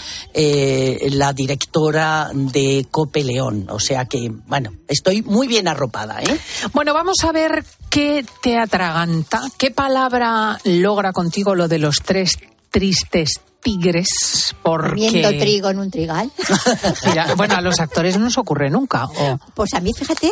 [1.11, 3.67] la directora de Cope León.
[3.69, 6.37] O sea que, bueno, estoy muy bien arropada, ¿eh?
[6.73, 10.08] Bueno, vamos a ver qué te atraganta, qué palabra
[10.63, 12.37] logra contigo lo de los tres
[12.71, 15.39] tristes tigres, Comiendo porque...
[15.39, 16.31] trigo en un trigal.
[17.05, 19.05] Mira, bueno, a los actores no nos ocurre nunca.
[19.05, 20.31] o- Pues a mí, fíjate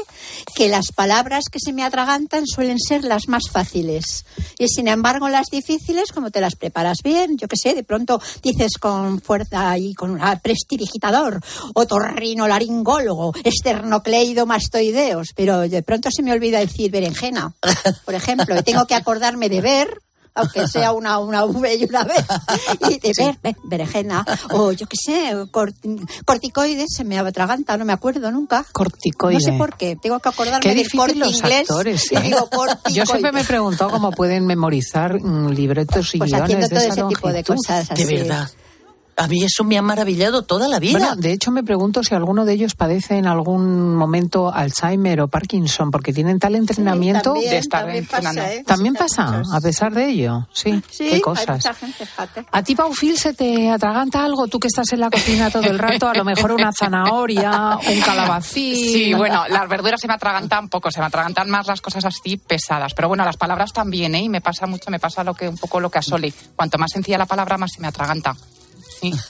[0.55, 4.25] que las palabras que se me atragantan suelen ser las más fáciles.
[4.59, 8.21] Y sin embargo, las difíciles, como te las preparas bien, yo qué sé, de pronto
[8.43, 11.39] dices con fuerza y con un prestidigitador,
[11.73, 17.53] otorrinolaringólogo, esternocleido mastoideos, pero de pronto se me olvida decir berenjena,
[18.05, 20.01] por ejemplo, y tengo que acordarme de ver
[20.37, 22.13] aunque sea una, una V y una B,
[22.89, 25.75] y de ver, be- berenjena, o yo qué sé, cort-
[26.25, 28.65] corticoides, se me atraganta, no me acuerdo nunca.
[28.71, 29.39] Corticoide.
[29.39, 31.69] No sé por qué, tengo que acordarme Qué del corte difícil los inglés.
[31.69, 32.11] actores.
[32.11, 32.21] ¿eh?
[32.21, 32.49] digo.
[32.93, 36.69] Yo siempre me he preguntado cómo pueden memorizar mm, libretos y Pues guiones haciendo de
[36.69, 37.55] todo esa ese tipo de longitud.
[37.55, 38.15] cosas De así.
[38.15, 38.49] verdad.
[39.19, 40.99] A mí eso me ha maravillado toda la vida.
[40.99, 45.27] Bueno, de hecho me pregunto si alguno de ellos padece en algún momento Alzheimer o
[45.27, 48.53] Parkinson, porque tienen tal entrenamiento también, de estar también en pasa, Funana.
[48.53, 48.63] ¿eh?
[48.63, 50.47] También pasa, a pesar de ello.
[50.53, 51.57] Sí, Sí, qué hay cosas.
[51.57, 52.45] mucha gente, fíjate.
[52.51, 54.47] ¿A ti, Paufil, se te atraganta algo?
[54.47, 58.01] Tú que estás en la cocina todo el rato, a lo mejor una zanahoria, un
[58.01, 58.75] calabacín.
[58.75, 62.37] Sí, bueno, las verduras se me atragantan poco, se me atragantan más las cosas así
[62.37, 62.93] pesadas.
[62.93, 64.21] Pero bueno, las palabras también, ¿eh?
[64.21, 66.31] Y me pasa mucho, me pasa lo que un poco lo que a Soli.
[66.55, 68.35] Cuanto más sencilla la palabra, más se me atraganta.
[68.99, 69.13] Sí.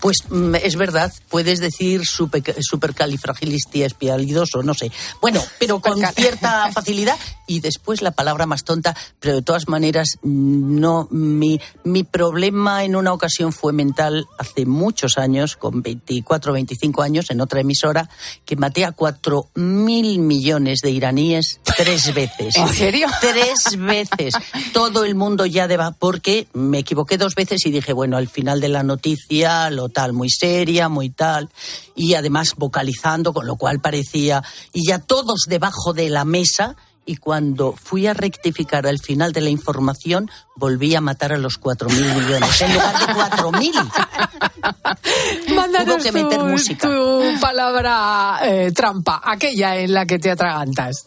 [0.00, 4.92] Pues mm, es verdad, puedes decir super, supercalifragilisticexpialidoso, no sé.
[5.20, 10.18] Bueno, pero con cierta facilidad y después la palabra más tonta, pero de todas maneras,
[10.22, 11.08] no.
[11.10, 17.02] Mi, mi problema en una ocasión fue mental hace muchos años, con 24 o 25
[17.02, 18.08] años, en otra emisora,
[18.44, 22.54] que maté a 4 mil millones de iraníes tres veces.
[22.56, 23.08] ¿En serio?
[23.20, 24.34] Tres veces.
[24.72, 28.60] Todo el mundo ya deba, porque me equivoqué dos veces y dije, bueno, al final
[28.60, 31.48] de la noticia, lo tal, muy seria, muy tal,
[31.94, 36.74] y además vocalizando, con lo cual parecía, y ya todos debajo de la mesa,
[37.06, 41.56] y cuando fui a rectificar al final de la información, volví a matar a los
[41.56, 43.72] cuatro mil millones, en lugar de cuatro mil.
[45.54, 46.86] Mándanos Hubo que meter tu, música.
[46.86, 51.06] tu palabra eh, trampa, aquella en la que te atragantas.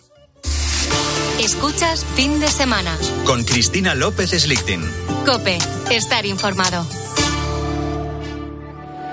[1.39, 2.97] Escuchas fin de semana.
[3.25, 4.83] Con Cristina López Slichting.
[5.25, 5.57] Cope,
[5.89, 6.85] estar informado.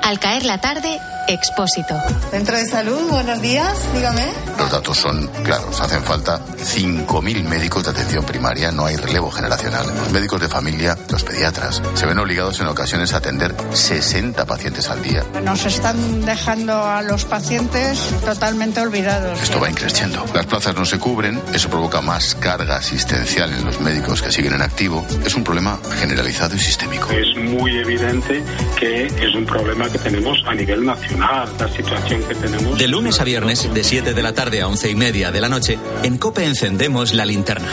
[0.09, 1.95] Al caer la tarde, Expósito.
[2.31, 4.33] Centro de Salud, buenos días, dígame.
[4.59, 5.79] Los datos son claros.
[5.79, 8.73] Hacen falta 5.000 médicos de atención primaria.
[8.73, 9.87] No hay relevo generacional.
[9.87, 14.88] Los médicos de familia, los pediatras, se ven obligados en ocasiones a atender 60 pacientes
[14.88, 15.23] al día.
[15.45, 19.38] Nos están dejando a los pacientes totalmente olvidados.
[19.43, 20.25] Esto va increciendo.
[20.35, 24.55] Las plazas no se cubren, eso provoca más carga asistencial en los médicos que siguen
[24.55, 25.07] en activo.
[25.27, 27.11] Es un problema generalizado y sistémico.
[27.11, 28.43] Es muy evidente
[28.79, 32.78] que es un problema que tenemos a nivel nacional, la situación que tenemos.
[32.78, 35.48] De lunes a viernes, de 7 de la tarde a 11 y media de la
[35.48, 37.68] noche, en Cope encendemos la linterna.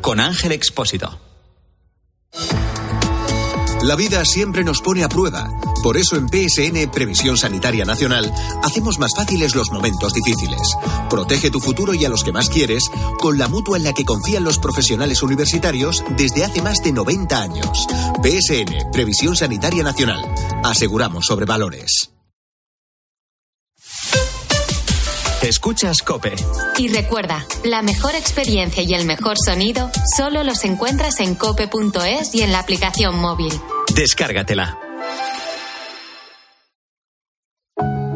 [0.00, 1.18] Con Ángel Expósito.
[3.82, 5.46] La vida siempre nos pone a prueba.
[5.82, 10.74] Por eso en PSN Previsión Sanitaria Nacional hacemos más fáciles los momentos difíciles.
[11.10, 12.84] Protege tu futuro y a los que más quieres
[13.18, 17.38] con la mutua en la que confían los profesionales universitarios desde hace más de 90
[17.38, 17.86] años.
[18.22, 20.24] PSN Previsión Sanitaria Nacional.
[20.62, 22.13] Aseguramos sobre valores.
[25.44, 26.34] Escuchas Cope.
[26.78, 32.40] Y recuerda, la mejor experiencia y el mejor sonido solo los encuentras en cope.es y
[32.40, 33.52] en la aplicación móvil.
[33.94, 34.78] Descárgatela.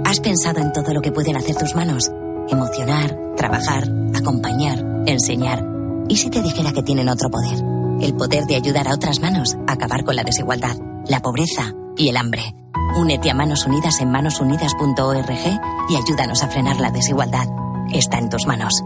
[0.07, 2.11] ¿Has pensado en todo lo que pueden hacer tus manos?
[2.49, 5.63] Emocionar, trabajar, acompañar, enseñar.
[6.09, 7.59] ¿Y si te dijera que tienen otro poder?
[8.01, 12.09] El poder de ayudar a otras manos a acabar con la desigualdad, la pobreza y
[12.09, 12.55] el hambre.
[12.97, 17.47] Únete a Manos Unidas en manosunidas.org y ayúdanos a frenar la desigualdad.
[17.93, 18.83] está en tus manos.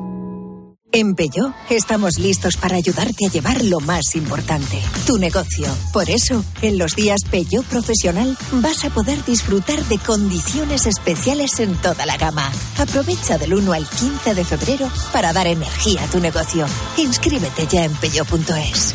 [0.94, 5.66] En Peugeot estamos listos para ayudarte a llevar lo más importante, tu negocio.
[5.90, 11.74] Por eso, en los días Peugeot Profesional vas a poder disfrutar de condiciones especiales en
[11.76, 12.52] toda la gama.
[12.78, 16.66] Aprovecha del 1 al 15 de febrero para dar energía a tu negocio.
[16.98, 18.94] Inscríbete ya en peugeot.es.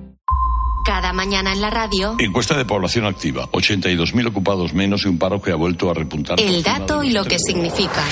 [0.85, 3.47] Cada mañana en la radio, Encuesta de población activa.
[3.51, 6.39] 82.000 ocupados menos y un paro que ha vuelto a repuntar.
[6.39, 8.03] el dato y lo que significa.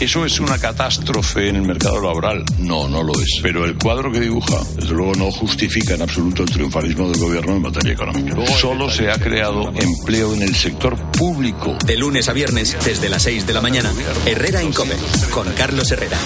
[0.00, 2.44] ¿Eso es una catástrofe en el mercado laboral?
[2.58, 3.38] No, no lo es.
[3.42, 7.56] Pero el cuadro que dibuja, desde luego, no justifica en absoluto el triunfalismo del gobierno
[7.56, 8.46] en materia económica.
[8.58, 11.76] Solo se ha creado empleo en el sector público.
[11.86, 13.92] De lunes a viernes, desde las 6 de la mañana,
[14.26, 14.96] Herrera en Cope,
[15.30, 16.18] con Carlos Herrera.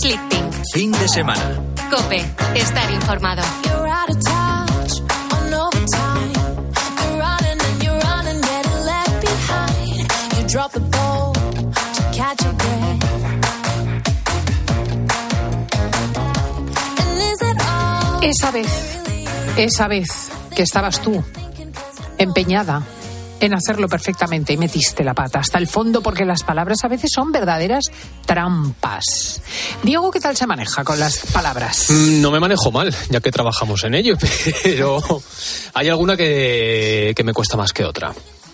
[0.00, 0.50] López Slichting.
[0.72, 1.60] Fin de semana.
[1.90, 3.42] Cope, estar informado.
[18.22, 18.98] Esa vez,
[19.56, 21.24] esa vez que estabas tú
[22.16, 22.82] empeñada
[23.40, 27.10] en hacerlo perfectamente y metiste la pata hasta el fondo porque las palabras a veces
[27.14, 27.84] son verdaderas
[28.26, 29.42] trampas.
[29.82, 31.86] Diego, ¿qué tal se maneja con las palabras?
[31.90, 34.14] Mm, No me manejo mal, ya que trabajamos en ello,
[34.62, 35.02] pero
[35.74, 38.12] hay alguna que, que me cuesta más que otra.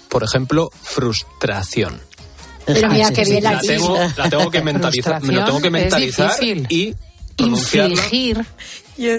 [0.08, 2.00] Por ejemplo, frustración.
[2.64, 6.32] Pero mira qué bien la tengo, la tengo que mentalizar, me lo tengo que mentalizar
[6.42, 6.94] y
[7.36, 8.46] pronunciarla Infligir,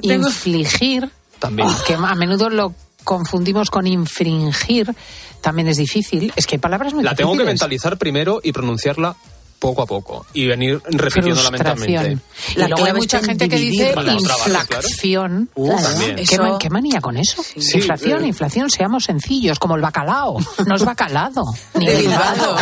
[0.01, 1.67] tengo- infligir, también.
[1.85, 2.73] que a menudo lo
[3.07, 4.93] confundimos con infringir,
[5.39, 6.33] también es difícil.
[6.35, 9.15] Es que hay palabras muy La tengo que mentalizar primero y pronunciarla
[9.59, 12.17] poco a poco y venir repitiéndola mentalmente.
[12.55, 14.11] Y luego hay mucha gente que dice claro.
[14.11, 15.49] inflación.
[15.55, 16.15] Uh, también.
[16.17, 17.41] ¿Qué, Eso- ma- qué manía con eso?
[17.43, 18.27] Sí, inflación, eh.
[18.27, 20.37] inflación, seamos sencillos, como el bacalao.
[20.65, 21.43] No es bacalado,
[21.75, 22.57] ni derivado.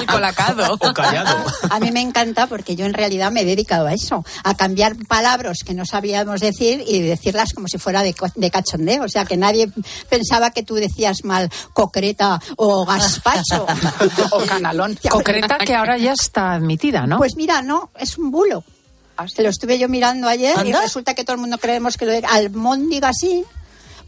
[0.00, 0.76] El colacado.
[0.86, 1.36] O callado.
[1.70, 4.94] A mí me encanta porque yo en realidad me he dedicado a eso, a cambiar
[5.08, 9.04] palabras que no sabíamos decir y decirlas como si fuera de, co- de cachondeo.
[9.04, 9.68] O sea, que nadie
[10.08, 13.66] pensaba que tú decías mal concreta o gazpacho.
[14.30, 14.98] O canalón.
[15.10, 17.18] Concreta que ahora ya está admitida, ¿no?
[17.18, 18.64] Pues mira, no, es un bulo.
[19.34, 22.12] Se lo estuve yo mirando ayer y resulta que todo el mundo creemos que lo
[22.12, 23.44] de almóndiga sí.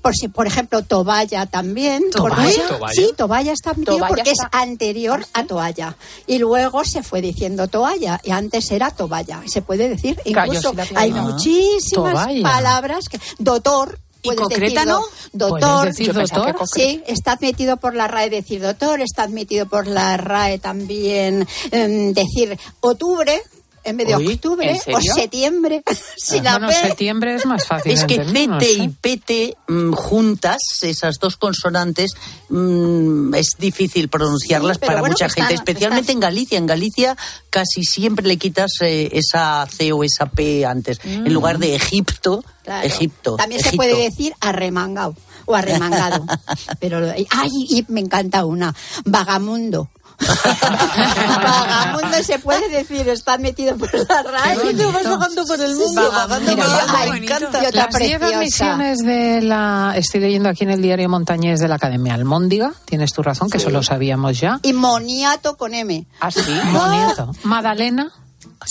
[0.03, 2.05] Por si, por ejemplo, toalla también.
[2.13, 2.47] ¿Toalla?
[2.95, 5.97] Sí, toalla está porque está- es anterior a toalla.
[6.29, 9.43] Y luego se fue diciendo toalla y antes era toalla.
[9.45, 12.15] Y se puede decir, incluso hay Ah, muchísimas
[12.45, 13.19] palabras que...
[13.39, 13.99] Doctor.
[14.33, 15.01] ¿Y puedes decirlo.
[15.33, 15.61] Doctor.
[15.61, 16.57] ¿Puedes decir Yo doctor?
[16.59, 21.47] que Sí, está admitido por la RAE decir doctor, está admitido por la RAE también
[21.71, 23.43] em, decir octubre
[23.89, 25.83] en vez de octubre ¿en o septiembre.
[26.17, 27.93] si la bueno, septiembre es más fácil.
[27.93, 28.73] Es que sé.
[28.73, 32.13] y pete mm, juntas, esas dos consonantes,
[32.49, 36.59] mm, es difícil pronunciarlas Sí, para bueno, mucha gente, están- especialmente en Galicia.
[36.59, 37.17] En Galicia
[37.51, 41.01] casi siempre le quitas eh, esa C o esa P antes.
[41.05, 42.87] En lugar de Egipto, Claro.
[42.87, 43.37] Egipto.
[43.37, 43.77] También se Egipto.
[43.87, 45.15] puede decir arremangado
[45.47, 46.27] o arremangado.
[46.81, 46.99] Pero,
[47.31, 48.75] ay, y me encanta una,
[49.07, 49.89] vagamundo.
[50.19, 54.23] Vagamundo se puede decir, está metido por la
[54.63, 54.93] bonito.
[54.93, 58.39] Vas vagando por el mundo, vagando Mira, por el mundo, Las diez preciosa.
[58.39, 59.95] admisiones de la...
[59.97, 62.73] Estoy leyendo aquí en el diario Montañés de la Academia Almóndiga.
[62.85, 64.61] Tienes tu razón, que eso lo sabíamos ya.
[64.63, 66.07] Y moniato con M.
[66.21, 66.43] ¿Ah, sí?
[66.73, 67.33] Moniato.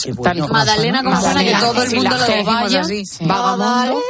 [0.05, 1.43] Y como suena.
[1.43, 3.03] que todo el Sí, mundo lo toalla, así.
[3.21, 4.01] Vagamundo.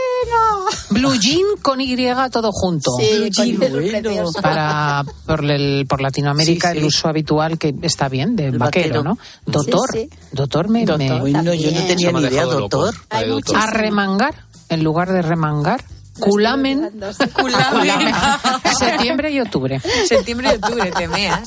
[0.89, 1.95] Blue jean con Y
[2.29, 2.91] todo junto.
[2.99, 4.41] Sí, precioso.
[4.41, 6.79] Para por, el- por Latinoamérica Sí, sí.
[6.79, 9.03] el uso habitual que está bien de El vaquero, vaquero.
[9.03, 9.17] ¿no?
[9.45, 12.95] Doctor, Sí, doctor me, me- Uy, no, yo no tenía me ni idea, doctor.
[13.27, 13.57] Doctor.
[13.57, 14.35] arremangar
[14.69, 15.83] en lugar de remangar.
[16.19, 16.91] Culamen.
[17.33, 18.13] Culamen.
[18.79, 19.81] Septiembre y octubre.
[20.07, 21.41] Septiembre y octubre, te meas.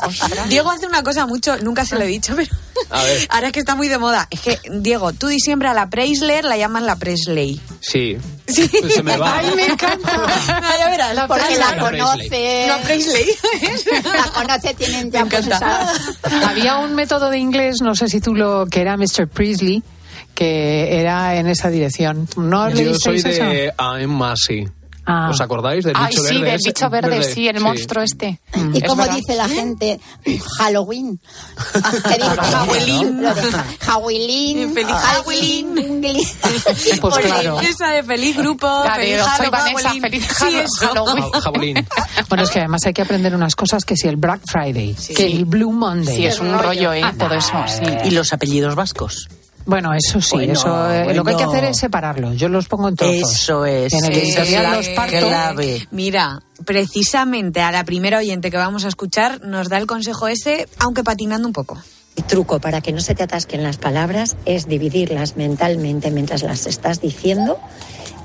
[0.49, 2.51] Diego hace una cosa mucho, nunca se lo he dicho, pero
[2.91, 3.27] A ver.
[3.31, 4.27] ahora es que está muy de moda.
[4.31, 7.61] Es que, Diego, tú siempre a la Preisler la llamas la Presley.
[7.81, 8.17] Sí.
[8.47, 9.39] Pues se me va.
[9.39, 10.11] Ay, me encanta.
[10.61, 11.15] No, ya verás.
[11.15, 12.01] La porque la La Presley.
[12.01, 12.67] conoce.
[12.69, 13.27] La Presley.
[14.05, 15.93] La conoce, tienen ya pues esa-
[16.49, 19.29] Había un método de inglés, no sé si tú lo, que era Mr.
[19.29, 19.83] Priestley,
[20.41, 22.27] que era en esa dirección.
[22.39, 23.29] ¿No Yo soy eso?
[23.29, 24.67] de I'm Massey.
[25.05, 25.29] Ah.
[25.31, 26.51] ¿Os acordáis del Ay, bicho sí, verde?
[26.53, 28.41] del bicho verde, sí, el monstruo este.
[28.73, 29.17] Y Es como verdad.
[29.17, 30.01] dice la gente,
[30.59, 31.21] Halloween.
[32.01, 33.23] Halloween.
[33.81, 34.73] Halloween.
[34.75, 36.01] Feliz Halloween.
[37.01, 37.61] Pues claro.
[37.61, 38.67] Esa de feliz grupo.
[38.67, 39.49] La de feliz soy.
[39.51, 41.25] Vanessa, feliz Sí, Halloween.
[41.35, 41.53] eso.
[42.29, 45.27] Bueno, es que además hay que aprender unas cosas que si el Black Friday, que
[45.27, 46.17] el Blue Monday.
[46.17, 47.03] Sí, es un rollo, ¿eh?
[47.19, 47.83] Todo eso, sí.
[48.05, 49.29] Y los apellidos vascos.
[49.67, 52.37] Bueno, eso sí, Bueno, eso eh, lo que hay que hacer es separarlos.
[52.37, 53.33] Yo los pongo en trozos.
[53.33, 53.93] Eso es.
[53.93, 55.29] En el es editorial la los parto.
[55.29, 55.87] clave.
[55.91, 60.69] Mira, precisamente a la primera oyente que vamos a escuchar nos da el consejo ese,
[60.79, 61.79] aunque patinando un poco.
[62.17, 66.67] El truco para que no se te atasquen las palabras es dividirlas mentalmente mientras las
[66.67, 67.59] estás diciendo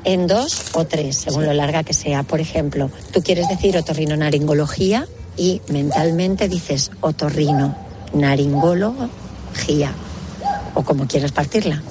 [0.04, 2.24] en dos o tres, según lo larga que sea.
[2.24, 5.08] Por ejemplo, tú quieres decir otorrinolaringología
[5.38, 7.76] y mentalmente dices otorrino
[8.14, 9.94] naringología
[10.76, 11.82] o como quieras partirla.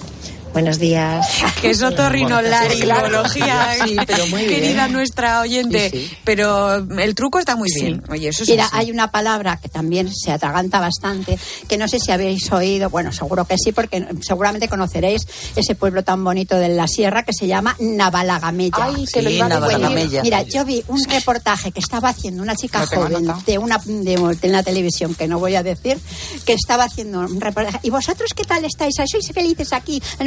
[0.55, 1.27] Buenos días.
[1.61, 4.61] Que es otorrinolaringología, Sí, pero muy bien.
[4.61, 5.89] querida nuestra oyente.
[5.91, 6.17] Sí, sí.
[6.25, 8.03] Pero el truco está muy bien.
[8.11, 8.77] Oye, eso es Mira, así.
[8.79, 11.39] hay una palabra que también se atraganta bastante,
[11.69, 15.27] que no sé si habéis oído, bueno, seguro que sí, porque seguramente conoceréis
[15.57, 18.77] ese pueblo tan bonito de la sierra que se llama Navalagamella.
[18.85, 19.61] Ay, que lo Sí, iba a decir.
[19.79, 20.23] Navalagamella.
[20.23, 24.37] Mira, yo vi un reportaje que estaba haciendo una chica tengo joven de una de,
[24.41, 25.99] de la televisión, que no voy a decir,
[26.45, 27.79] que estaba haciendo un reportaje.
[27.83, 28.95] ¿Y vosotros qué tal estáis?
[28.97, 30.27] ¿Sois felices aquí en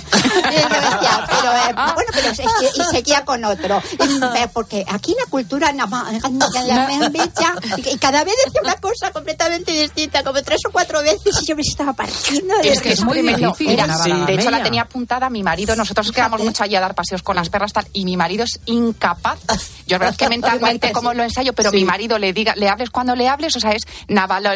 [0.34, 3.82] Y yo decía, pero, eh, bueno, pero es que- y seguía con otro.
[3.92, 9.72] Y, eh, porque aquí la cultura Navalagamella, y, y cada vez decía una cosa completamente
[9.72, 13.02] distinta, como tres o cuatro veces, y yo me estaba partiendo de Es que es
[13.04, 13.70] muy difícil.
[13.70, 14.10] Era- Sí.
[14.26, 15.74] De hecho, la tenía apuntada mi marido.
[15.76, 18.58] Nosotros quedamos mucho allí a dar paseos con las perras tal, y mi marido es
[18.66, 19.38] incapaz.
[19.86, 23.14] Yo verdad que mentalmente como lo ensayo, pero mi marido le diga, le hables cuando
[23.14, 24.46] le hables, o sea, es naval,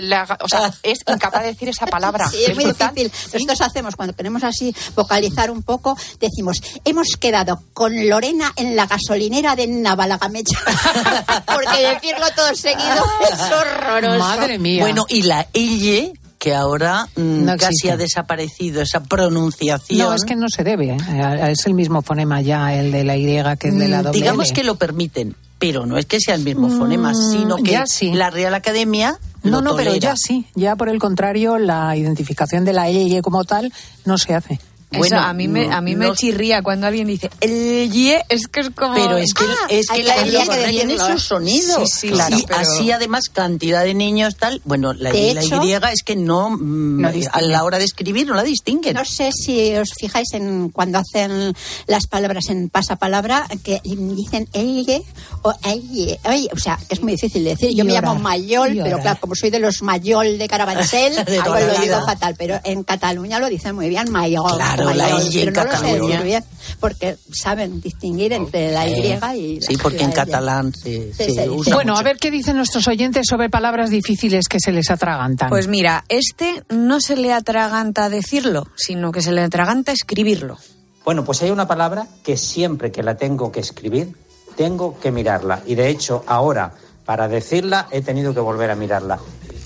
[0.41, 2.29] o sea, es incapaz de decir esa palabra.
[2.29, 2.95] Sí, es muy brutal.
[2.95, 3.33] difícil.
[3.35, 8.86] Nosotros hacemos, cuando queremos así vocalizar un poco, decimos, hemos quedado con Lorena en la
[8.86, 10.59] gasolinera de Navalagamecha.
[11.47, 14.18] Porque decirlo todo seguido es horroroso.
[14.18, 14.82] Madre mía.
[14.82, 19.99] Bueno, y la elle, que ahora mm, No casi ha desaparecido esa pronunciación.
[19.99, 20.91] No, es que no se debe.
[20.91, 21.51] ¿eh?
[21.51, 23.24] Es el mismo fonema ya, el de la Y
[23.59, 24.55] que el de la Mm, doble Digamos L.
[24.55, 27.84] que lo permiten, pero no es que sea el mismo fonema, Mm, sino que ya
[27.86, 28.12] sí.
[28.12, 29.18] la Real Academia.
[29.51, 30.47] No, no, pero ya sí.
[30.55, 33.73] Ya por el contrario, la identificación de la Y como tal
[34.05, 34.61] no se hace.
[34.91, 37.91] Eso Bueno, a mí me, no- a mí no- me chirría cuando alguien dice el
[37.93, 38.95] ye, es que es como.
[38.95, 41.18] Pero es que, Ah, es que hay la que tiene decirlo.
[41.18, 41.86] su sonido.
[41.86, 44.62] Sí, sí, claro, y pero- así además cantidad de niños tal.
[44.64, 48.26] Bueno, la, la hecho- Y es que no, mm, No a la hora de escribir
[48.26, 48.95] no la distinguen.
[48.95, 51.55] No sé si os fijáis en cuando hacen
[51.86, 55.03] las palabras en pasapalabra que dicen elle
[55.43, 56.18] o elle.
[56.24, 57.70] Oye, o sea, que es muy difícil de decir.
[57.74, 61.80] Yo me llamo Mayol, pero claro, como soy de los Mayol de Carabanchel, De lo
[61.82, 62.34] digo fatal.
[62.39, 64.55] Pero en Cataluña lo dicen muy bien, Mayol.
[64.57, 66.45] Claro, la Y en no bien,
[66.81, 71.12] porque saben distinguir entre la Y y la Sí, porque en catalán se,
[71.51, 72.01] usa Bueno, mucho.
[72.01, 75.49] a ver qué dicen nuestros oyentes sobre palabras difíciles que se les atragantan.
[75.49, 80.59] Pues mira, este no se le atraganta decirlo, sino que se le atraganta escribirlo.
[81.05, 84.14] Bueno, pues hay una palabra que siempre que la tengo que escribir,
[84.57, 85.62] tengo que mirarla.
[85.66, 86.74] Y de hecho, ahora,
[87.05, 89.18] para decirla, he tenido que volver a mirarla.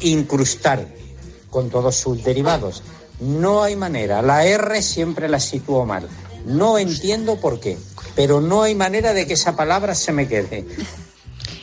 [0.02, 0.86] Incrustar,
[1.50, 2.82] con todos sus derivados.
[3.20, 4.22] No hay manera.
[4.22, 6.08] La R siempre la sitúo mal.
[6.44, 7.78] No entiendo por qué.
[8.16, 10.66] Pero no hay manera de que esa palabra se me quede.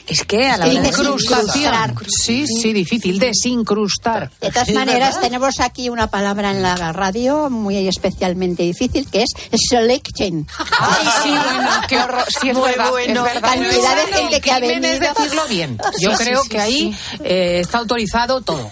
[0.07, 1.93] Es que a la hora de desincrustar.
[2.07, 4.31] Sí, sí, difícil, desincrustar.
[4.41, 5.21] De todas maneras, verdad.
[5.21, 9.29] tenemos aquí una palabra en la radio muy especialmente difícil que es
[9.69, 10.47] selecting.
[10.79, 12.23] Ay, sí, bueno, qué horror.
[12.41, 13.27] Sí, es Muy verdad, bueno.
[13.27, 13.49] es verdad.
[13.53, 14.99] Cantidad de gente que ha venido.
[14.99, 15.77] decirlo bien.
[15.99, 18.71] Yo Sí, creo sí, que sí, ahí eh, está autorizado todo.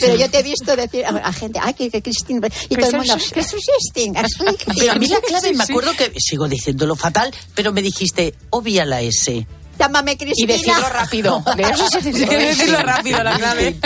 [0.00, 2.48] Pero yo te he visto decir a, a gente, ay, que, que Cristina.
[2.68, 3.40] Y todo el mundo, que.
[4.78, 8.84] Pero a mí la clave, me acuerdo que sigo diciéndolo fatal, pero me dijiste, obvia
[8.84, 9.46] la S.
[9.78, 11.42] Llámame Y decirlo rápido.
[11.56, 12.26] De eso se dice.
[12.26, 13.76] decirlo rápido, la clave.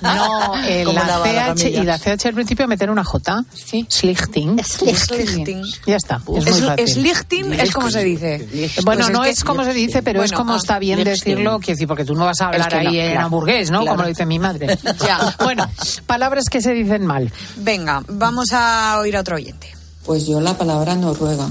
[0.00, 3.44] No, eh, la CH y la CH al principio meter una J.
[3.52, 3.84] Sí.
[3.88, 4.62] Slichting.
[4.64, 5.62] Slichting.
[5.86, 6.16] Ya está.
[6.16, 6.88] Es muy Es, fácil.
[6.88, 8.70] Slichting es como se dice.
[8.84, 10.96] Bueno, Pues no que- es como se dice, pero es Bueno, como ah, está bien
[10.98, 11.36] Liechtenstein.
[11.36, 13.26] decirlo, quiero decir, porque tú no vas a hablar que no, ahí en claro.
[13.26, 13.80] hamburgués, ¿no?
[13.80, 13.92] Claro.
[13.96, 14.78] Como lo dice mi madre.
[15.06, 15.34] Ya.
[15.42, 15.68] Bueno,
[16.06, 17.30] palabras que se dicen mal.
[17.56, 19.74] Venga, vamos a oír a otro oyente.
[20.04, 21.48] Pues yo la palabra noruega.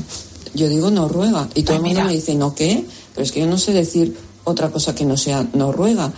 [0.53, 2.85] yo digo Noruega y todo el mundo me dice, ¿no qué?
[3.13, 6.11] Pero es que yo no sé decir otra cosa que no sea Noruega.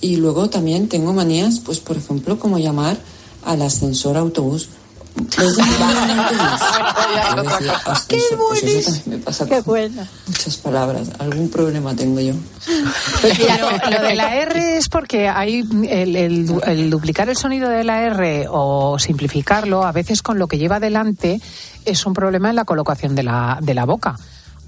[0.00, 2.96] Y luego también tengo manías, pues por ejemplo, como llamar
[3.44, 4.68] al ascensor autobús.
[5.36, 5.56] Pues,
[8.08, 8.90] ¡Qué bonito!
[9.06, 10.06] Me pasa Qué con bueno.
[10.26, 11.08] muchas palabras.
[11.18, 12.32] Algún problema tengo yo.
[13.20, 13.38] Pues
[13.90, 18.02] lo de la R es porque hay el, el- el duplicar el sonido de la
[18.04, 21.40] R o simplificarlo, a veces con lo que lleva adelante,
[21.84, 24.18] es un problema en la colocación de la, de la boca.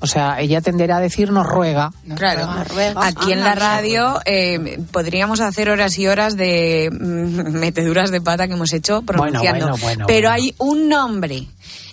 [0.03, 1.93] O sea, ella tenderá a decir Noruega.
[2.17, 2.49] Claro,
[2.97, 8.47] aquí en la radio eh, podríamos hacer horas y horas de mm, meteduras de pata
[8.49, 9.67] que hemos hecho pronunciando.
[9.69, 10.35] bueno, bueno, Pero bueno.
[10.45, 11.47] hay un nombre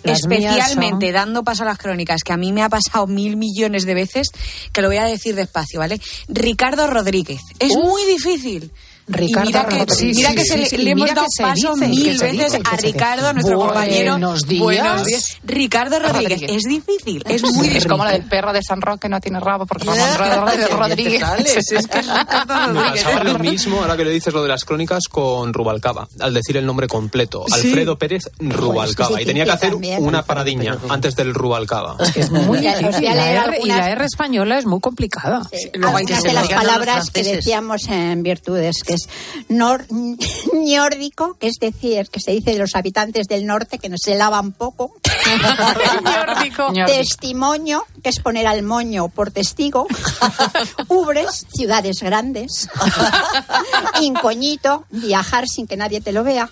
[0.03, 3.37] Las especialmente son- dando paso a las crónicas que a mí me ha pasado mil
[3.37, 4.29] millones de veces
[4.73, 6.01] que lo voy a decir despacio, ¿vale?
[6.27, 7.41] Ricardo Rodríguez.
[7.59, 7.83] Es Uf.
[7.85, 8.71] muy difícil.
[9.09, 10.15] Ricardo y mira que, Rodríguez.
[10.17, 12.31] mira Sí, que sí, se le, sí, le y hemos dado paso dice, mil veces
[12.31, 12.75] dice, a.
[12.77, 14.11] Ricardo, nuestro compañero.
[14.13, 14.63] Buenos días.
[14.63, 15.25] Buenos días.
[15.43, 16.41] Ricardo Rodríguez.
[16.41, 16.51] Rodríguez.
[16.57, 17.89] Es difícil, es muy Es difícil.
[17.89, 19.99] como la del perro de San Roque no tiene rabo porque Ramón
[20.79, 21.21] Rodríguez.
[21.27, 21.71] Rodríguez.
[21.71, 23.03] Es que es Ricardo Me Rodríguez.
[23.03, 26.57] pasaba lo mismo, ahora que le dices lo de las crónicas, con Rubalcaba, al decir
[26.57, 27.45] el nombre completo.
[27.51, 29.21] Alfredo Pérez Rubalcaba.
[29.21, 31.97] y tenía que hacer una paradiña antes del Rubalcaba.
[32.15, 33.03] Es muy difícil.
[33.63, 35.41] y la R española es muy complicada.
[35.73, 39.09] Algunas de las palabras que decíamos en virtudes, que es
[39.49, 39.85] nor,
[40.53, 44.15] ñórdico, que es decir, que se dice de los habitantes del norte que no se
[44.15, 44.95] lavan poco.
[46.85, 49.87] Testimonio, que es poner al moño por testigo.
[50.87, 52.69] Ubres, ciudades grandes.
[54.01, 56.49] Incoñito, viajar sin que nadie te lo vea.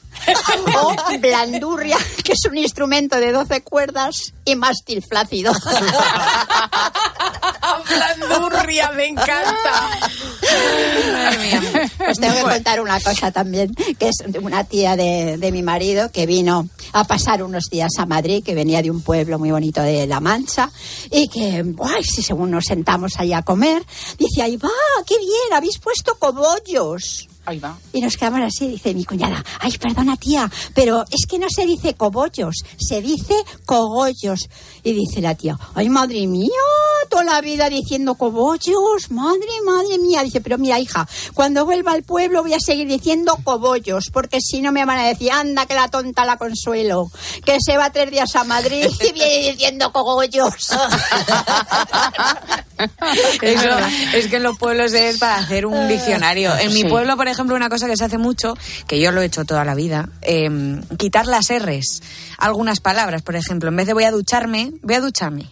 [0.76, 5.54] O blandurria, que es un instrumento de 12 cuerdas y mástil flácido.
[7.90, 10.00] Blandurria, me encanta.
[11.98, 16.12] Pues tengo que contar una cosa también, que es una tía de, de mi marido
[16.12, 19.82] que vino a pasar unos días a Madrid, que venía de un pueblo muy bonito
[19.82, 20.72] de La Mancha,
[21.12, 22.04] y que, ¡ay!
[22.04, 23.84] Si según nos sentamos ahí a comer,
[24.18, 24.70] dice, ¡ay va!
[25.06, 25.54] ¡Qué bien!
[25.54, 27.28] Habéis puesto cobollos.
[27.48, 27.78] Ahí va.
[27.94, 31.66] Y nos quedamos así, dice mi cuñada, ay, perdona tía, pero es que no se
[31.66, 33.36] dice cobollos, se dice
[33.66, 34.50] cogollos.
[34.84, 36.50] Y dice la tía, ay, madre mía,
[37.10, 40.24] toda la vida diciendo cobollos, madre, madre mía.
[40.24, 44.60] Dice, pero mira, hija, cuando vuelva al pueblo voy a seguir diciendo cobollos, porque si
[44.60, 47.10] no me van a decir, anda, que la tonta la consuelo,
[47.46, 50.52] que se va tres días a Madrid y viene diciendo cogollos.
[53.42, 53.70] Eso,
[54.14, 56.56] es que en los pueblos es para hacer Ah, un diccionario.
[56.58, 56.88] En mi Sí.
[56.88, 58.56] pueblo, por ejemplo, una cosa que se hace mucho,
[58.88, 60.50] que yo lo he hecho toda la vida, eh,
[60.98, 62.02] quitar las R's.
[62.38, 65.50] Algunas palabras, por ejemplo, en vez de voy a ducharme, voy a ducharme.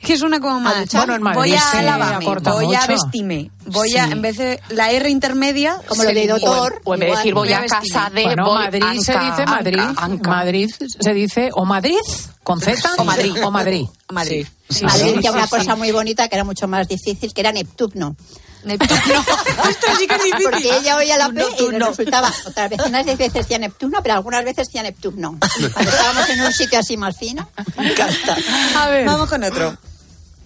[0.00, 0.80] Es que suena como más.
[0.80, 1.06] ducharme?
[1.06, 4.12] Bueno, en Madrid voy a sí, lavarme, voy a vestirme, voy a, Sí.
[4.12, 6.80] en vez de la R intermedia, Como lo se de doctor.
[6.84, 8.22] O en vez de decir voy a Voy a casa de.
[8.24, 9.78] Bueno, voy Madrid se anca, dice Madrid.
[9.80, 10.30] anca, anca.
[10.30, 10.70] Madrid
[11.00, 11.96] se dice o Madrid
[12.42, 13.32] con Z O Madrid.
[13.44, 13.86] o Madrid.
[14.12, 14.46] Madrid.
[14.70, 14.84] Sí.
[14.84, 15.50] Madrid Sí, decía sí, una sí.
[15.56, 18.16] cosa muy bonita que era mucho más difícil, que era Neptuno.
[18.64, 18.94] Neptuno.
[19.68, 20.50] Esto sí que es difícil.
[20.50, 21.88] Porque ella oía la P y le no.
[21.88, 22.32] resultaba.
[22.46, 25.38] Otras veces, unas veces decía Neptuno, pero algunas veces decía Neptuno.
[25.72, 27.48] Cuando estábamos en un sitio así más fino.
[28.76, 29.06] A ver.
[29.06, 29.76] Vamos con otro.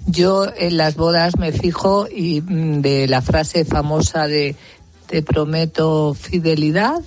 [0.07, 4.57] Yo en las bodas me fijo y mm, de la frase famosa de
[5.07, 7.01] te prometo fidelidad,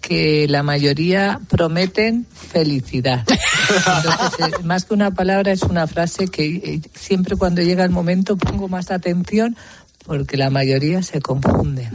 [0.00, 3.24] que la mayoría prometen felicidad.
[3.68, 7.90] Entonces, eh, más que una palabra es una frase que eh, siempre cuando llega el
[7.90, 9.56] momento pongo más atención
[10.04, 11.90] porque la mayoría se confunden.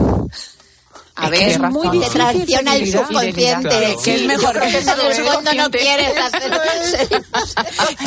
[1.19, 2.07] A Es que ver, es muy difícil.
[2.13, 3.69] Te traiciona el subconsciente.
[3.69, 4.01] Claro.
[4.03, 4.83] ¿Qué es Sí, mejor que en el
[5.25, 7.23] fondo no quieres hacer.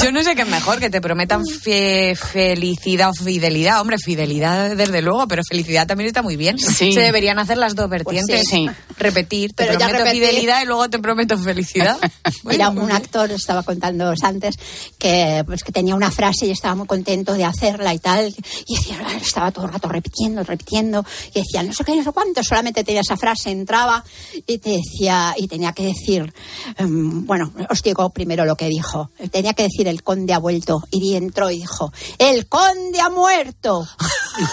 [0.03, 3.81] Yo no sé qué es mejor, que te prometan fe- felicidad o fidelidad.
[3.81, 6.59] Hombre, fidelidad desde luego, pero felicidad también está muy bien.
[6.59, 6.93] Sí.
[6.93, 8.47] Se deberían hacer las dos vertientes.
[8.49, 8.69] sí.
[8.99, 11.97] Repetir, te Pero ya prometo fidelidad y luego te prometo felicidad.
[12.45, 14.55] Mira, un actor, estaba contando antes,
[14.99, 18.35] que, pues, que tenía una frase y estaba muy contento de hacerla y tal.
[18.67, 21.05] Y decía, estaba todo el rato repitiendo, repitiendo.
[21.35, 22.43] Y decía, no sé qué, no sé cuánto.
[22.45, 24.05] Solamente tenía esa frase, entraba
[24.47, 26.33] y te decía, y tenía que decir,
[26.77, 29.11] em, bueno, os digo primero lo que dijo.
[29.31, 30.83] Tenía que decir, el conde ha vuelto.
[30.91, 33.87] Y entró y dijo, el conde ha muerto.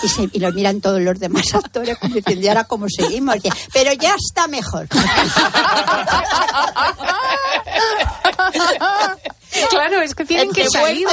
[0.04, 3.36] Y, se- lo miran todos los demás actores como diciendo, ¿y ahora cómo seguimos?
[3.74, 4.88] Pero ya está mejor.
[9.70, 11.08] Claro, es que tienen que salir.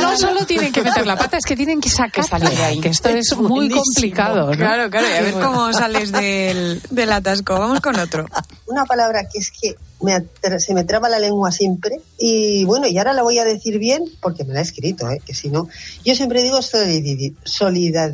[0.00, 2.80] no solo tienen que meter la pata, es que tienen que sacar salir de ahí.
[2.80, 4.56] Que esto es muy complicado, ¿no?
[4.56, 7.56] Claro, claro, y a ver cómo sales del, del atasco.
[7.58, 8.26] Vamos con otro.
[8.66, 12.88] Una palabra que es que me atra- se me traba la lengua siempre y bueno,
[12.88, 15.20] y ahora la voy a decir bien porque me la he escrito, ¿eh?
[15.24, 15.68] que si no,
[16.04, 18.12] yo siempre digo solididad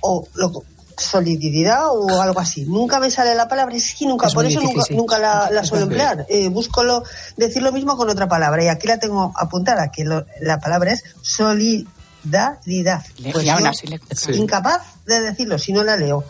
[0.00, 0.64] o lo,
[0.98, 2.64] solididad o algo así.
[2.64, 4.94] Nunca me sale la palabra, es que nunca, Es por eso difícil, nunca, sí.
[4.96, 6.26] nunca la, la suelo emplear.
[6.28, 7.02] Eh, busco lo,
[7.36, 10.92] decir lo mismo con otra palabra y aquí la tengo apuntada, que lo- la palabra
[10.92, 13.02] es solidaridad.
[13.32, 14.00] Pues yo, así le-
[14.36, 16.24] incapaz de decirlo si no la leo.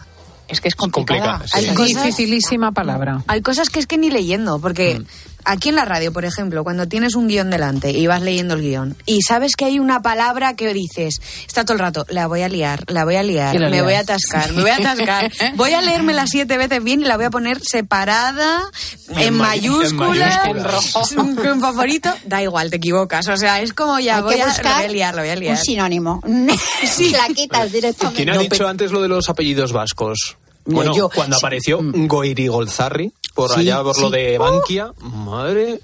[0.49, 1.43] Es que es complicada.
[1.53, 3.23] Hay Es cosas- dificilísima palabra.
[3.27, 5.03] Hay cosas que es que ni leyendo, porque
[5.49, 8.61] aquí en la radio, por ejemplo, cuando tienes un guion delante y vas leyendo el
[8.63, 12.43] guion y sabes que hay una palabra que dices, está todo el rato, la voy
[12.43, 15.33] a liar, la voy a liar, la me voy a atascar, me voy a atascar,
[15.57, 18.61] voy a leérmela siete veces bien y la voy a poner separada,
[19.11, 21.23] en, En ma- mayúscula, en mayúscula.
[21.23, 24.53] un- en favorito, da igual, te equivocas, o sea, es como ya voy a, la
[24.53, 25.57] buscar voy a liar, la voy a liar.
[25.57, 26.23] Un sinónimo.
[27.13, 28.25] La quitas directamente.
[28.25, 30.37] ¿Quién ha dicho antes lo de los apellidos vascos?
[30.65, 31.41] Bueno, yo- cuando sí.
[31.41, 35.79] apareció Goirigolzarri, por Sí, allá por lo de Bankia, madre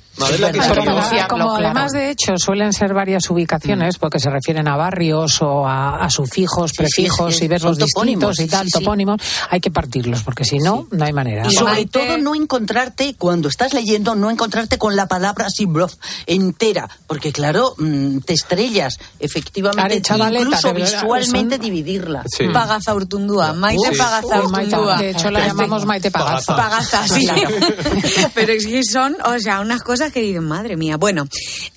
[1.28, 1.64] como- claro.
[1.66, 6.10] además de hecho suelen ser varias ubicaciones porque se refieren a barrios o a, a
[6.10, 7.44] sufijos, Sí, prefijos sí, sí.
[7.44, 8.78] y verlos distintos y tal, sí, sí.
[8.78, 11.46] topónimos, hay que partirlos porque si no, no hay manera.
[11.48, 15.66] Y sobre Maite- todo no encontrarte, cuando estás leyendo, no encontrarte con la palabra así
[15.66, 15.94] bluff,
[16.26, 22.22] entera, porque claro, mm, te estrellas, efectivamente, Are, chavaleta, incluso visualmente son- dividirla.
[22.26, 22.44] Sí.
[22.52, 23.98] Pagaza Urtundúa, Maite Sí.
[23.98, 24.96] Pagaza Maite, Urtundúa.
[24.98, 26.56] de hecho la llamamos Maite Pagaza.
[26.56, 27.26] Pagaza, sí.
[28.34, 30.96] Pero es que son, o sea, unas cosas que dicen, madre mía.
[30.96, 31.26] Bueno,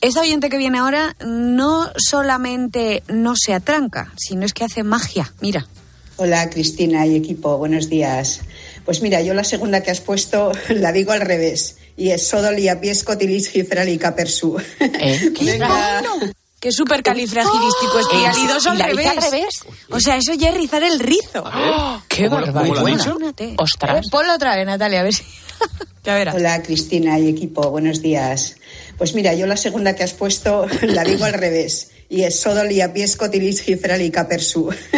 [0.02, 5.34] esta oyente que viene ahora no solamente no se atranca, sino es que hace magia.
[5.42, 5.68] Mira.
[6.20, 8.42] Hola Cristina y equipo, buenos días.
[8.86, 12.58] Pues mira, yo la segunda que has puesto la digo al revés y es Sodol
[12.60, 14.58] y Apiesco Tilis Gifralica Persu.
[14.80, 15.32] ¿Eh?
[15.42, 16.02] Venga.
[16.60, 19.18] Que súper califragilístico espialidoso al ¿Y la dice revés.
[19.26, 19.56] al revés?
[19.92, 21.44] O sea, eso ya es rizar el rizo.
[22.08, 23.14] ¡Qué ¿Cómo lo- barbaridad!
[23.58, 24.06] Ostras.
[24.06, 25.24] Eh, Ponlo otra vez, Natalia, a ver si.
[26.08, 26.36] ya verás.
[26.36, 28.56] Hola Cristina y equipo, buenos días.
[28.98, 32.72] Pues mira, yo la segunda que has puesto la digo al revés y es Sodol
[32.72, 34.70] y Apiesco Tilis Gifralica Persu.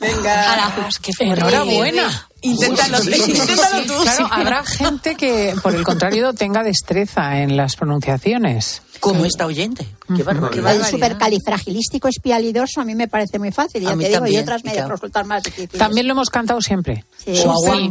[0.00, 0.90] Venga.
[1.00, 1.40] qué fuerte.
[1.40, 2.29] Enhorabuena.
[2.42, 3.86] Inténtalo, Sí, sí, sí, inténtalo sí.
[3.88, 3.94] tú.
[4.02, 8.82] Claro, habrá gente que, por el contrario, tenga destreza en las pronunciaciones.
[9.00, 9.86] Como esta oyente.
[10.14, 10.76] Qué barbaridad.
[10.76, 14.20] El supercalifragilístico espialidoso a mí me parece muy fácil, A ya mí te digo, y
[14.24, 14.88] también, otras me claro.
[14.90, 15.78] resultan más difíciles.
[15.78, 17.04] También lo hemos cantado siempre.
[17.16, 17.32] Sí.
[17.44, 17.90] Bum.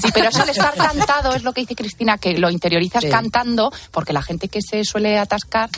[0.00, 3.08] Sí, pero eso al estar cantado es lo que dice Cristina, que lo interiorizas Sí.
[3.10, 5.70] cantando, porque la gente que se suele atascar,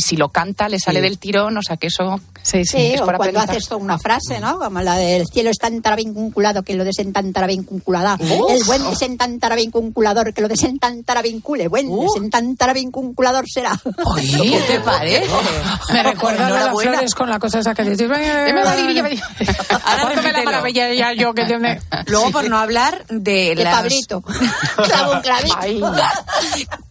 [0.00, 1.02] si lo canta, le sale Sí.
[1.04, 4.40] del tirón, o sea que eso Sí, Sí, es o por cuando haces una frase,
[4.40, 4.58] ¿no?
[4.58, 8.16] Como la del cielo es tan vinculado que lo desentantará vinculada.
[8.20, 11.68] El buen desentantará vinculador que lo desentantará vincule.
[11.68, 13.78] Buen desentantará vinculador será.
[14.16, 15.30] ¿Qué te parece?
[15.92, 18.10] Me recuerda a las flores con la cosa esa que dices.
[18.10, 20.44] Ahora Póntame la repítelo.
[20.44, 21.80] maravilla ya yo que tiene.
[22.06, 24.22] Luego, por no hablar de, De las- Pablito.
[24.84, 25.92] Clavo un clavito.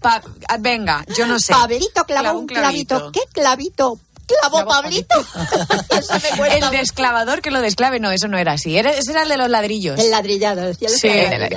[0.01, 0.21] Pa-
[0.59, 1.53] venga, yo no sé.
[1.53, 2.90] Pablito clavó Clavo un clavito.
[3.11, 3.99] ¿Qué clavito?
[4.39, 5.19] Clavó Pablito.
[5.89, 8.77] Eso me cuesta El desclavador que lo desclave, no, eso no era así.
[8.77, 9.99] Era, ese era el de los ladrillos.
[9.99, 10.69] El ladrillado.
[10.69, 11.09] El Sí,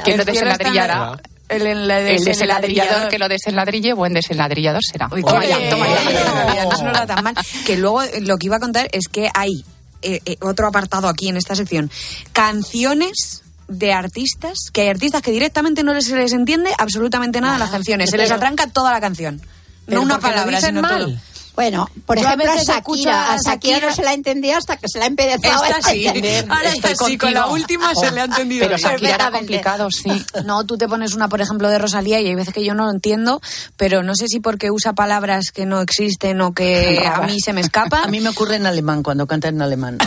[0.04, 1.20] que lo desenladrillará.
[1.48, 5.08] El, el, El desenladrillador que lo desenladrille, buen desenladrillador será.
[5.12, 6.64] Uy, toma ya, toma ya.
[6.64, 7.34] No, no era tan mal.
[7.66, 9.64] Que luego eh, lo que iba a contar es que hay
[10.02, 11.90] eh, eh, otro apartado aquí en esta sección.
[12.32, 17.54] Canciones de artistas, que hay artistas que directamente no les, se les entiende absolutamente nada
[17.54, 18.10] en las canciones.
[18.10, 19.40] Se les atranca toda la canción.
[19.86, 21.04] Pero No una palabra, dicen sino mal.
[21.06, 21.14] todo.
[21.56, 23.26] Bueno, por Yo ejemplo, a veces Shakira.
[23.30, 25.06] a A Shakira Shakira- no se la entendía hasta que se la.
[25.06, 26.04] Esta a sí.
[26.04, 26.46] entender.
[26.50, 28.66] Ahora Estoy esta sí, con la última se le ha entendido.
[28.66, 28.76] Pero.
[28.76, 30.26] Shakira era complicado, sí.
[30.44, 32.86] No, tú te pones una, por ejemplo, de Rosalía y hay veces que yo no
[32.86, 33.40] lo entiendo,
[33.76, 37.52] pero no sé si porque usa palabras que no existen o que a mí se
[37.52, 38.02] me escapan.
[38.04, 39.98] A mí me ocurre en alemán, cuando canta en alemán.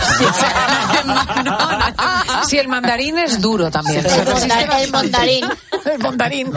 [2.49, 4.05] Si el mandarín es duro también.
[4.05, 5.45] El mondarín.
[5.85, 6.51] El mandarín.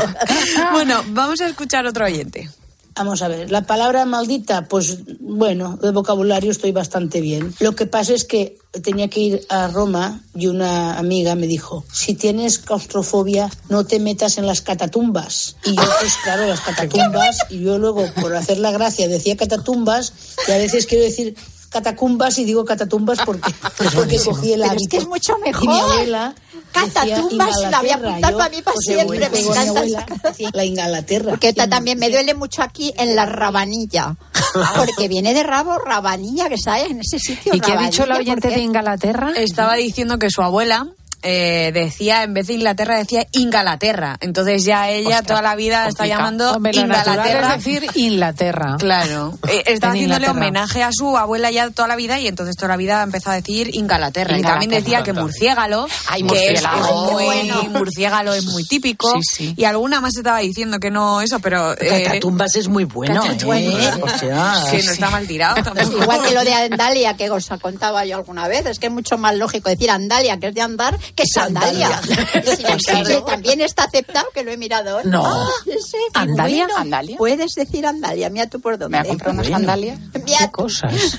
[0.73, 2.51] Bueno, vamos a escuchar otro oyente.
[2.95, 7.55] Vamos a ver, la palabra maldita, pues bueno, de vocabulario estoy bastante bien.
[7.61, 11.85] Lo que pasa es que tenía que ir a Roma y una amiga me dijo,
[11.93, 15.57] si tienes claustrofobia, no te metas en las catatumbas.
[15.65, 20.13] Y yo, pues claro, las catatumbas, y yo luego, por hacer la gracia, decía catatumbas,
[20.49, 21.37] y a veces quiero decir
[21.71, 23.55] catacumbas y digo catatumbas porque,
[23.95, 24.89] porque cogí el Pero es hábito.
[24.91, 25.65] que es mucho mejor.
[25.65, 26.35] Y mi abuela
[26.73, 28.09] Catatumbas la voy a Inglaterra.
[28.09, 29.31] apuntar Yo, para mí para pues, siempre.
[29.31, 29.85] Me encanta
[30.53, 31.31] la Inglaterra.
[31.31, 34.17] Porque ta- también me duele mucho aquí en la rabanilla.
[34.77, 37.55] Porque viene de rabo rabanilla, que sabes, en ese sitio.
[37.55, 39.33] ¿Y qué ha dicho la oyente de Inglaterra?
[39.37, 40.89] Estaba diciendo que su abuela
[41.23, 44.17] eh, decía, en vez de Inglaterra, decía Ingalaterra.
[44.21, 47.55] Entonces ya ella Ostras, toda la vida está llamando Hombre, Ingalaterra.
[47.57, 48.77] es decir Inglaterra.
[48.79, 49.39] Claro.
[49.51, 50.33] Eh, está En haciéndole Inglaterra.
[50.33, 53.35] homenaje a su abuela ya toda la vida y entonces toda la vida empezó a
[53.35, 54.39] decir Ingalaterra.
[54.39, 56.63] Y también decía que murciégalo, Ay, que es
[57.11, 57.63] muy, Bueno.
[57.71, 59.11] murciégalo es muy típico.
[59.15, 59.55] Sí, sí.
[59.57, 61.73] Y alguna más estaba diciendo que no eso, pero...
[61.73, 63.91] eh, Catatumbas es muy bueno, ¿eh?
[64.03, 66.03] O sea, Sí, no está mal tirado tampoco.
[66.03, 69.19] Igual que lo de Andalia, que os contaba yo alguna vez, es que es mucho
[69.19, 72.01] más lógico decir Andalia, que es de andar, que Sandalia.
[72.03, 74.99] Sin embargo, también está aceptado, que lo he mirado.
[74.99, 75.03] hoy.
[75.07, 75.25] No.
[75.27, 76.65] Ah, sí, ¿Andalia?
[76.67, 76.81] bueno.
[76.81, 77.17] ¿Andalia?
[77.19, 78.97] Puedes decir Andalia, mira tú por dónde.
[78.99, 79.99] Me ha comprado unas sandalias.
[80.13, 81.19] Qué cosas.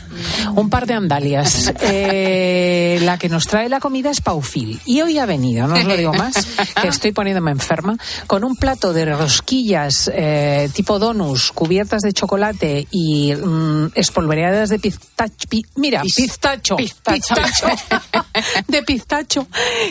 [0.55, 1.73] Un par de andalias.
[1.83, 4.79] Eh, la que nos trae la comida es Paufil.
[4.85, 6.33] Y hoy ha venido, no os lo digo más,
[6.81, 12.87] que estoy poniéndome enferma, con un plato de rosquillas eh, tipo donus cubiertas de chocolate
[12.91, 15.47] y mm, espolvoreadas de pistacho.
[15.49, 16.75] pi- mira, pistacho.
[16.75, 17.35] pistacho.
[18.67, 19.47] de pistacho.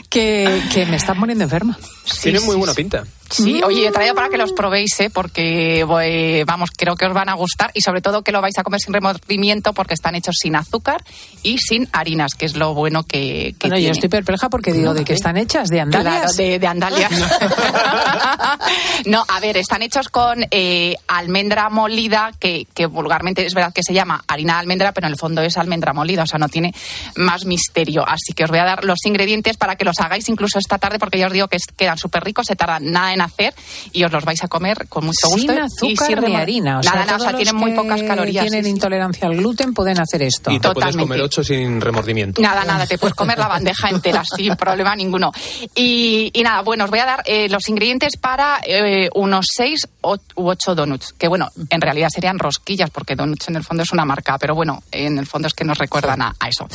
[0.08, 1.78] Que, que me está poniendo enferma.
[2.22, 3.04] Tiene muy buena pinta.
[3.30, 5.08] Sí, oye, he traído para que los probéis, ¿eh?
[5.08, 8.58] porque voy- vamos, creo que os van a gustar y sobre todo que lo vais
[8.58, 11.04] a comer sin remordimiento porque están hechos sin azúcar
[11.44, 14.94] y sin harinas, que es lo bueno que, que Bueno, yo estoy perpleja porque digo,
[14.94, 15.68] ¿de qué están hechas?
[15.68, 16.12] ¿De andalias?
[16.22, 17.12] Claro, de, de andalias.
[19.06, 23.82] no, a ver, están hechos con eh, almendra molida, que, que vulgarmente es verdad que
[23.84, 26.48] se llama harina de almendra, pero en el fondo es almendra molida, o sea, no
[26.48, 26.74] tiene
[27.16, 28.04] más misterio.
[28.06, 30.98] Así que os voy a dar los ingredientes para que los hagáis incluso esta tarde,
[30.98, 33.54] porque ya os digo que es- quedan súper ricos, se tardan nada en hacer
[33.92, 35.52] y os los vais a comer con mucho Sin gusto.
[35.52, 36.78] y azúcar sin ni harina.
[36.78, 38.42] O nada, sea, nada, o sea, tienen muy que pocas calorías.
[38.44, 38.74] tienen sí, sí.
[38.74, 40.50] intolerancia al gluten pueden hacer esto.
[40.50, 41.02] Y te puedes Totalmente.
[41.02, 42.40] comer ocho sin remordimiento.
[42.42, 45.32] Nada, nada, te puedes comer la bandeja entera sin problema ninguno.
[45.74, 49.88] Y, y nada, bueno, os voy a dar eh, los ingredientes para eh, unos seis
[50.02, 50.16] u
[50.48, 54.04] ocho donuts, que bueno, en realidad serían rosquillas, porque donuts en el fondo es una
[54.04, 56.66] marca, pero bueno, en el fondo es que nos recuerdan a, a eso.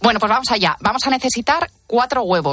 [0.00, 0.76] Bueno, pues vamos allá.
[0.80, 2.51] Vamos a necesitar cuatro huevos.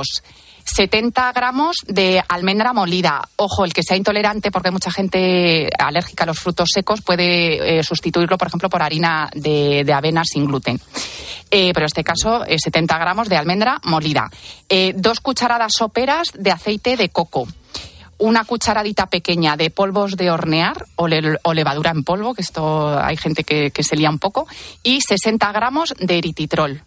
[0.75, 3.27] 70 gramos de almendra molida.
[3.37, 7.79] Ojo, el que sea intolerante, porque hay mucha gente alérgica a los frutos secos, puede
[7.79, 10.79] eh, sustituirlo, por ejemplo, por harina de, avena sin gluten.
[11.51, 14.29] Eh, pero en este caso, eh, 70 gramos de almendra molida.
[14.67, 17.47] Eh, dos cucharadas soperas de aceite de coco.
[18.19, 23.45] Una cucharadita pequeña de polvos de hornear o levadura en polvo, que esto hay gente
[23.45, 24.45] que, que se lía un poco.
[24.83, 26.83] Y 60 gramos de erititrol.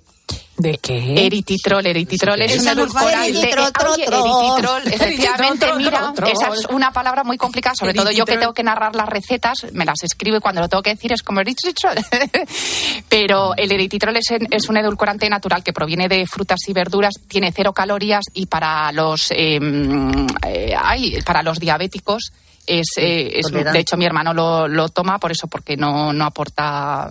[0.57, 1.27] ¿De qué?
[1.27, 3.29] Erititrol, erititrol es un edulcorante.
[3.31, 4.17] eritro, tro, Oye, tro.
[4.25, 8.53] erititrol, efectivamente, tro, mira, esa es una palabra muy complicada, sobre todo yo que tengo
[8.53, 11.41] que narrar las recetas, me las escribo y cuando lo tengo que decir es como
[11.41, 11.97] erititrol.
[13.09, 17.53] Pero el erititrol es, es un edulcorante natural que proviene de frutas y verduras, tiene
[17.55, 22.33] cero calorías y para los, eh, mm, eh, ay, para los diabéticos
[22.67, 26.25] es, eh, es- de hecho mi hermano lo, lo toma por eso, porque no, no
[26.27, 27.09] aporta,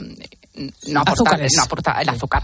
[0.88, 1.54] no aporta, Azúcares.
[1.58, 2.44] no aporta el azúcar.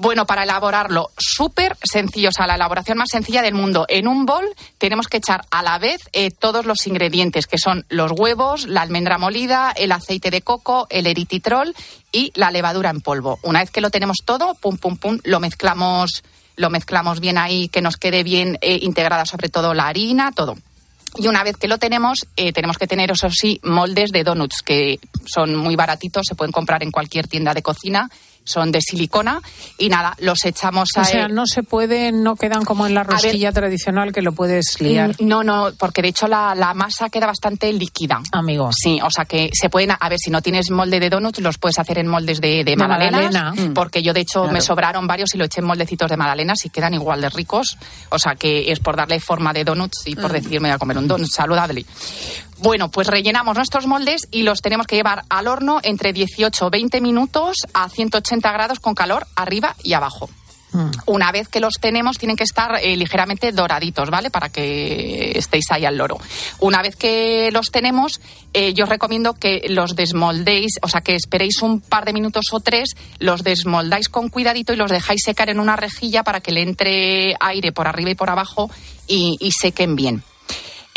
[0.00, 3.84] Bueno, para elaborarlo, súper sencillo, o sea, la elaboración más sencilla del mundo.
[3.88, 4.44] En un bol
[4.78, 8.82] tenemos que echar a la vez eh, todos los ingredientes, que son los huevos, la
[8.82, 11.74] almendra molida, el aceite de coco, el erititrol
[12.12, 13.40] y la levadura en polvo.
[13.42, 16.22] Una vez que lo tenemos todo, pum, pum, pum, lo mezclamos,
[16.54, 20.56] lo mezclamos bien ahí, que nos quede bien eh, integrada sobre todo la harina, todo.
[21.16, 24.62] Y una vez que lo tenemos, eh, tenemos que tener, eso sí, moldes de donuts,
[24.62, 28.08] que son muy baratitos, se pueden comprar en cualquier tienda de cocina,
[28.48, 29.40] son de silicona,
[29.76, 31.02] y nada, los echamos a...
[31.02, 33.12] O sea, no se pueden, no quedan como en la ver.
[33.12, 35.10] rosquilla tradicional que lo puedes liar.
[35.20, 38.20] Mm, No, no, porque de hecho la, la masa queda bastante líquida.
[38.32, 38.70] Amigo.
[38.72, 41.58] Sí, o sea que se pueden, a ver, si no tienes molde de donuts, los
[41.58, 43.72] puedes hacer en moldes de, de magdalenas, magdalena.
[43.74, 44.52] porque yo de hecho Claro.
[44.52, 47.76] me sobraron varios y lo eché en moldecitos de magdalenas y quedan igual de ricos.
[48.10, 50.34] O sea que es por darle forma de donuts y por Mm.
[50.34, 51.84] decirme a comer un donut saludable.
[52.60, 56.70] Bueno, pues rellenamos nuestros moldes y los tenemos que llevar al horno entre 18 o
[56.70, 60.28] 20 minutos a 180 grados con calor arriba y abajo.
[61.06, 64.30] Una vez que los tenemos, tienen que estar eh, ligeramente doraditos, ¿vale?
[64.30, 66.18] Para que estéis ahí al loro.
[66.60, 68.20] Una vez que los tenemos,
[68.52, 72.46] eh, yo os recomiendo que los desmoldéis, o sea, que esperéis un par de minutos
[72.52, 76.52] o tres, los desmoldáis con cuidadito y los dejáis secar en una rejilla para que
[76.52, 78.70] le entre aire por arriba y por abajo
[79.06, 80.22] y, y sequen bien.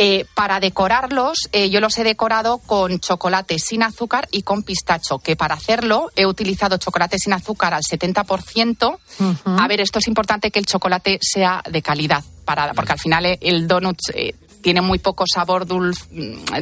[0.04, 5.20] Eh, para decorarlos, eh, yo los he decorado con chocolate sin azúcar y con pistacho,
[5.20, 8.98] que para hacerlo he utilizado chocolate sin azúcar al 70%.
[9.46, 13.28] A ver, esto es importante que el chocolate sea de calidad, para, porque al final
[13.28, 16.06] eh, el donut eh, tiene muy poco sabor dulce,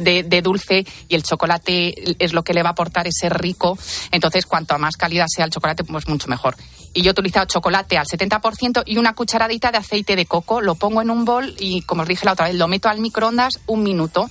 [0.00, 3.78] de, de dulce y el chocolate es lo que le va a aportar ese rico.
[4.10, 6.56] Entonces, cuanto más calidad sea el chocolate, pues mucho mejor.
[6.92, 10.60] Y yo he utilizado chocolate al 70% y una cucharadita de aceite de coco.
[10.60, 12.98] Lo pongo en un bol y, como os dije la otra vez, lo meto al
[12.98, 14.28] microondas un minuto.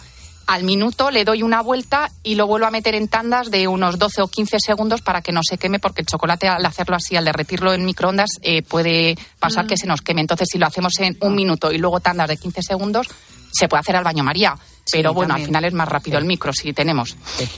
[0.47, 3.99] al minuto le doy una vuelta y lo vuelvo a meter en tandas de unos
[3.99, 7.15] 12 o 15 segundos para que no se queme, porque el chocolate al hacerlo así,
[7.15, 10.21] al derretirlo en microondas, eh, puede pasar que se nos queme.
[10.21, 13.07] Entonces, si lo hacemos en un minuto y luego tandas de 15 segundos,
[13.51, 14.55] se puede hacer al baño María.
[14.91, 17.15] Pero bueno, al final es más rápido el micro si tenemos.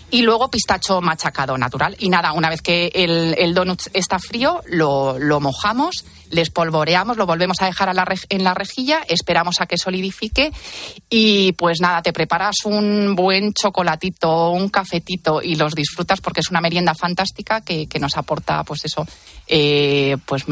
[0.10, 1.96] Y luego pistacho machacado natural.
[2.00, 7.18] Y nada, una vez que el, el donut está frío, lo, lo mojamos, le espolvoreamos,
[7.18, 10.52] lo volvemos a dejar a la rej- en la rejilla, esperamos a que solidifique
[11.10, 16.50] y pues nada, te preparas un buen chocolatito, un cafetito y los disfrutas porque es
[16.50, 19.06] una merienda fantástica que, que nos aporta pues eso,
[19.48, 20.46] eh, pues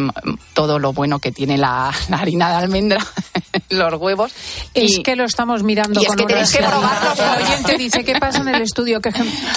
[0.53, 3.05] todo lo bueno que tiene la, la harina de almendra,
[3.69, 4.33] los huevos.
[4.73, 7.11] Es Y- que lo estamos mirando y es con que tenéis que unas- probarlo.
[7.37, 9.01] El oyente dice, ¿qué pasa en el estudio?
[9.01, 9.11] Que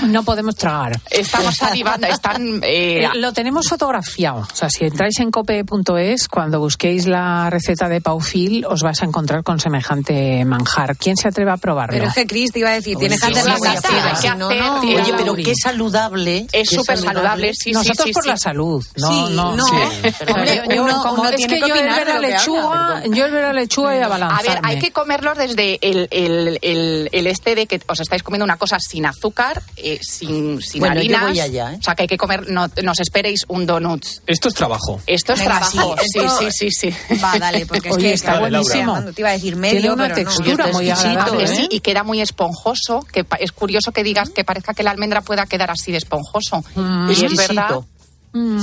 [0.07, 0.99] no podemos tragar.
[1.11, 2.61] Estamos salivando, están...
[2.65, 4.41] eh, Eh, lo tenemos fotografiado.
[4.41, 9.05] O sea, si entráis en cope.es, cuando busquéis la receta de Paufil, os vais a
[9.07, 10.97] encontrar con semejante manjar.
[10.97, 11.93] ¿Quién se atreve a probarlo?
[11.95, 14.35] Pero es que Chris te iba a decir, tienes que hacer la a salsa.
[14.35, 14.81] no, no.
[14.81, 16.47] Oye, pero qué saludable.
[16.53, 18.29] Es súper saludable, sí, Nosotros sí, por sí.
[18.29, 18.85] la salud.
[18.97, 19.57] No, no.
[19.57, 19.65] no.
[19.65, 22.21] Hombre, Yo- yo uno- como- uno es que que yo el opinar ver de la
[22.21, 24.49] lo que lechuga, yo el ver la lechuga y A abalanzarme.
[24.49, 28.45] ver, hay que comerlos desde el, el, el, el este de que os estáis comiendo
[28.45, 31.29] una cosa sin azúcar, eh, sin, sin Bueno, yo harinas.
[31.31, 31.77] voy allá, ¿eh?
[31.81, 34.05] O sea, que hay que comer, no, no os esperéis un donut.
[34.27, 35.01] Esto es trabajo.
[35.07, 35.97] Esto es Venga, trabajo.
[36.01, 37.17] sí, Sí, esto- sí, sí, sí.
[37.23, 38.13] Va, dale, porque es Oye, que...
[38.15, 39.03] está claro, buenísimo.
[39.13, 40.29] Te iba a decir medio, Tiene una pero no.
[40.37, 41.45] textura Oye, muy agradable.
[41.45, 41.57] Que ¿eh?
[41.57, 45.21] sí, y queda muy esponjoso, que es curioso que digas que parezca que la almendra
[45.23, 46.65] pueda quedar así de esponjoso.
[46.75, 47.09] Mm.
[47.09, 47.55] Y es Exquisito.
[47.55, 47.81] verdad.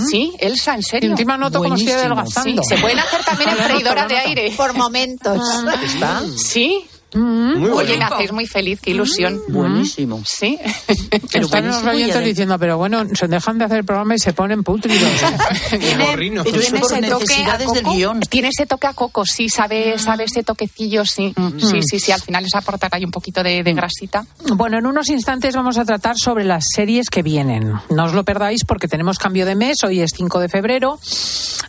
[0.10, 1.12] Sí, Elsa, en Y serio.
[1.12, 2.64] encima noto como estoy adelgazando.
[2.64, 4.54] Sí, se pueden hacer también en freidora de aire.
[4.58, 5.40] Por momentos.
[5.84, 6.24] ¿Está?
[6.38, 6.88] Sí.
[7.14, 9.40] Muy Oye, me hacéis muy feliz, qué ilusión.
[9.50, 10.22] Buenísimo.
[10.26, 10.60] Sí.
[11.32, 14.34] Pero Están los oyentes diciendo, pero bueno, se dejan de hacer el programa y se
[14.34, 14.66] ponen es
[15.80, 17.94] Tiene por ese toque a coco.
[17.94, 18.20] guion.
[18.22, 21.34] Tiene ese toque a coco, sí, sabe, sabe ese toquecillo, sí.
[21.58, 24.26] Sí, sí, sí, al final es aportar ahí un poquito de, de grasita.
[24.56, 27.74] Bueno, en unos instantes vamos a tratar sobre las series que vienen.
[27.90, 31.00] No os lo perdáis porque tenemos cambio de mes, hoy es 5 de febrero.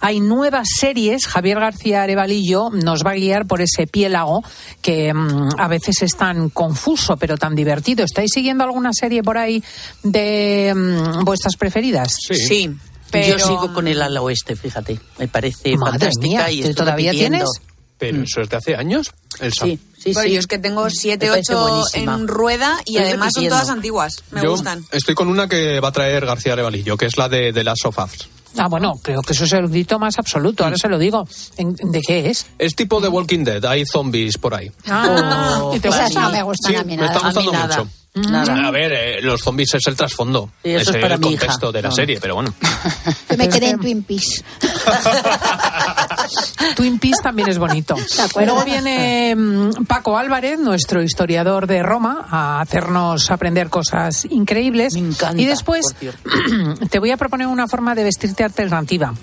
[0.00, 4.42] Hay nuevas series, Javier García Arevalillo nos va a guiar por ese piélago
[4.82, 8.04] que mm, a veces es tan confuso pero tan divertido.
[8.04, 9.62] ¿Estáis siguiendo alguna serie por ahí
[10.02, 12.14] de mm, vuestras preferidas?
[12.30, 12.70] Sí,
[13.10, 13.38] pero...
[13.38, 14.98] Yo sigo con el ala oeste, fíjate.
[15.18, 17.38] Me parece Madre fantástica mía, y ¿tú estoy todavía repitiendo.
[17.38, 17.60] tienes?
[17.98, 19.10] Pero eso es de hace años,
[19.40, 19.66] Elsa.
[19.66, 20.34] Sí, sí, Bueno, sí.
[20.34, 22.14] yo es que tengo 7, Me parece 8 buenísima.
[22.14, 24.14] en rueda y Estoy además son todas antiguas.
[24.30, 24.84] Me Yo gustan.
[24.90, 27.84] estoy con una que va a traer García Arevalillo, que es la de, de Last
[27.84, 28.28] of Us.
[28.58, 30.64] Ah, bueno, creo que eso es el grito más absoluto.
[30.64, 31.26] Ahora se lo digo.
[31.56, 32.46] ¿En- ¿De qué es?
[32.58, 34.70] Es tipo de Walking Dead, hay zombies por ahí.
[34.86, 36.20] Ah, Oh, ¿y te Esas gusta?
[36.22, 37.76] no me gustan Sí, a mí me está gustando A mí nada.
[37.78, 37.90] mucho.
[38.12, 38.66] Nada.
[38.66, 40.50] A ver, eh, los zombies es el trasfondo.
[40.64, 41.38] Eso es es para el mi hija.
[41.46, 41.94] contexto de la No.
[41.94, 42.52] serie, pero bueno.
[43.30, 44.42] Yo me quedé en Twin Peaks.
[46.76, 47.94] Twin Peaks también es bonito.
[48.36, 54.94] Luego viene mm, Paco Álvarez, nuestro historiador de Roma, a hacernos aprender cosas increíbles.
[54.94, 55.94] Me encanta, y después
[56.90, 59.14] te voy a proponer una forma de vestirte alternativa.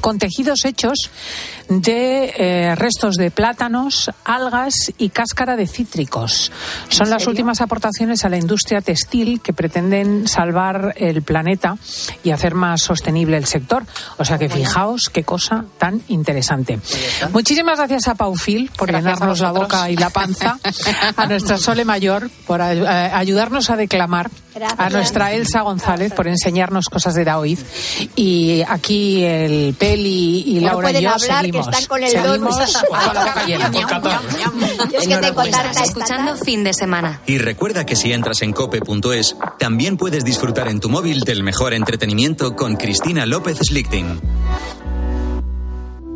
[0.00, 1.10] Con tejidos hechos
[1.70, 6.50] de eh, restos de plátanos, algas y cáscara de cítricos.
[6.88, 11.76] Son las últimas aportaciones a la industria textil que pretenden salvar el planeta
[12.24, 13.84] y hacer más sostenible el sector.
[14.18, 16.80] O sea que fijaos qué cosa tan interesante.
[17.32, 20.58] Muchísimas gracias a Paufil por Gracias llenarnos la boca y la panza,
[21.16, 24.80] a nuestra Sole Mayor por eh, ayudarnos a declamar, Gracias.
[24.80, 27.64] a nuestra Elsa González por enseñarnos cosas de Daoiz
[28.16, 32.02] y aquí el Peli y No Laura y pueden yo hablar, que seguimos, están con
[32.02, 32.56] el seguimos
[33.88, 34.20] con la.
[34.90, 37.20] Yo es que Estás escuchando fin de semana.
[37.26, 41.74] Y recuerda que si entras en cope.es, también puedes disfrutar en tu móvil del mejor
[41.74, 44.20] entretenimiento con Cristina López Slichting.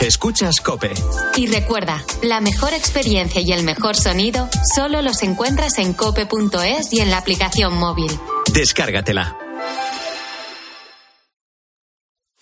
[0.00, 0.92] Escuchas Cope.
[1.36, 7.00] Y recuerda, la mejor experiencia y el mejor sonido solo los encuentras en cope.es y
[7.00, 8.10] en la aplicación móvil.
[8.50, 9.36] Descárgatela.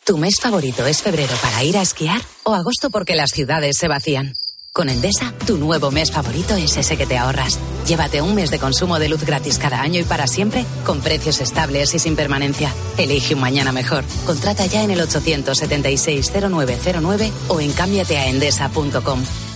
[0.04, 3.88] ¿Tu mes favorito es febrero para ir a esquiar o agosto porque las ciudades se
[3.88, 4.34] vacían?
[4.78, 7.58] Con Endesa, tu nuevo mes favorito es ese que te ahorras.
[7.84, 11.40] Llévate un mes de consumo de luz gratis cada año y para siempre, con precios
[11.40, 12.72] estables y sin permanencia.
[12.96, 14.04] Elige un mañana mejor.
[14.24, 19.47] Contrata ya en el 876-0909 o en cámbiateaendesa.com.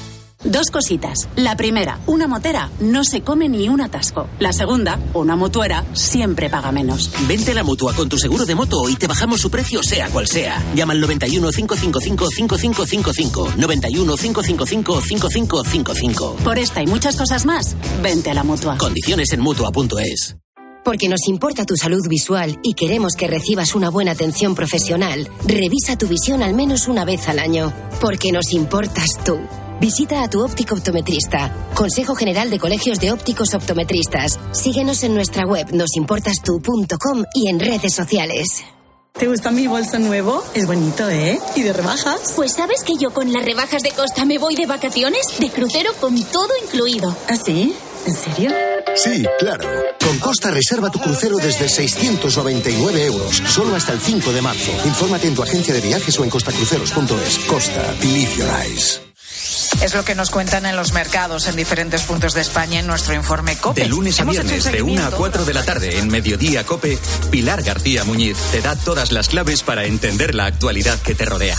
[0.44, 1.28] Dos cositas.
[1.36, 4.28] La primera, una motera no se come ni un atasco.
[4.40, 7.10] La segunda, una mutuera siempre paga menos.
[7.28, 10.08] Vente a la mutua con tu seguro de moto y te bajamos su precio sea
[10.08, 10.62] cual sea.
[10.74, 13.52] Llama al 91 555 5555.
[13.56, 16.36] 91 555 5555.
[16.42, 18.78] Por esta y muchas cosas más, vente a la mutua.
[18.78, 20.36] Condiciones en mutua.es.
[20.84, 25.96] Porque nos importa tu salud visual y queremos que recibas una buena atención profesional, revisa
[25.96, 27.72] tu visión al menos una vez al año.
[28.00, 29.38] Porque nos importas tú.
[29.80, 31.52] Visita a tu óptico optometrista.
[31.74, 34.38] Consejo General de Colegios de Ópticos Optometristas.
[34.52, 38.64] Síguenos en nuestra web nosimportastu.com y en redes sociales.
[39.18, 40.42] ¿Te gusta mi bolso nuevo?
[40.54, 41.38] Es bonito, ¿eh?
[41.54, 42.32] ¿Y de rebajas?
[42.34, 45.92] Pues sabes que yo con las rebajas de Costa me voy de vacaciones, de crucero
[46.00, 47.14] con todo incluido.
[47.28, 47.74] ¿Ah, sí?
[48.06, 48.50] ¿En serio?
[48.96, 49.68] Sí, claro.
[50.00, 54.72] Con Costa reserva tu crucero desde 699 euros, solo hasta el 5 de marzo.
[54.86, 57.38] Infórmate en tu agencia de viajes o en costacruceros.es.
[57.46, 59.11] Costa, believe your eyes.
[59.82, 63.14] Es lo que nos cuentan en los mercados en diferentes puntos de España en nuestro
[63.14, 63.82] informe COPE.
[63.82, 65.16] De lunes a viernes, de 1 a seguimiento.
[65.16, 66.98] 4 de la tarde, en Mediodía Cope,
[67.30, 71.56] Pilar García Muñiz te da todas las claves para entender la actualidad que te rodea.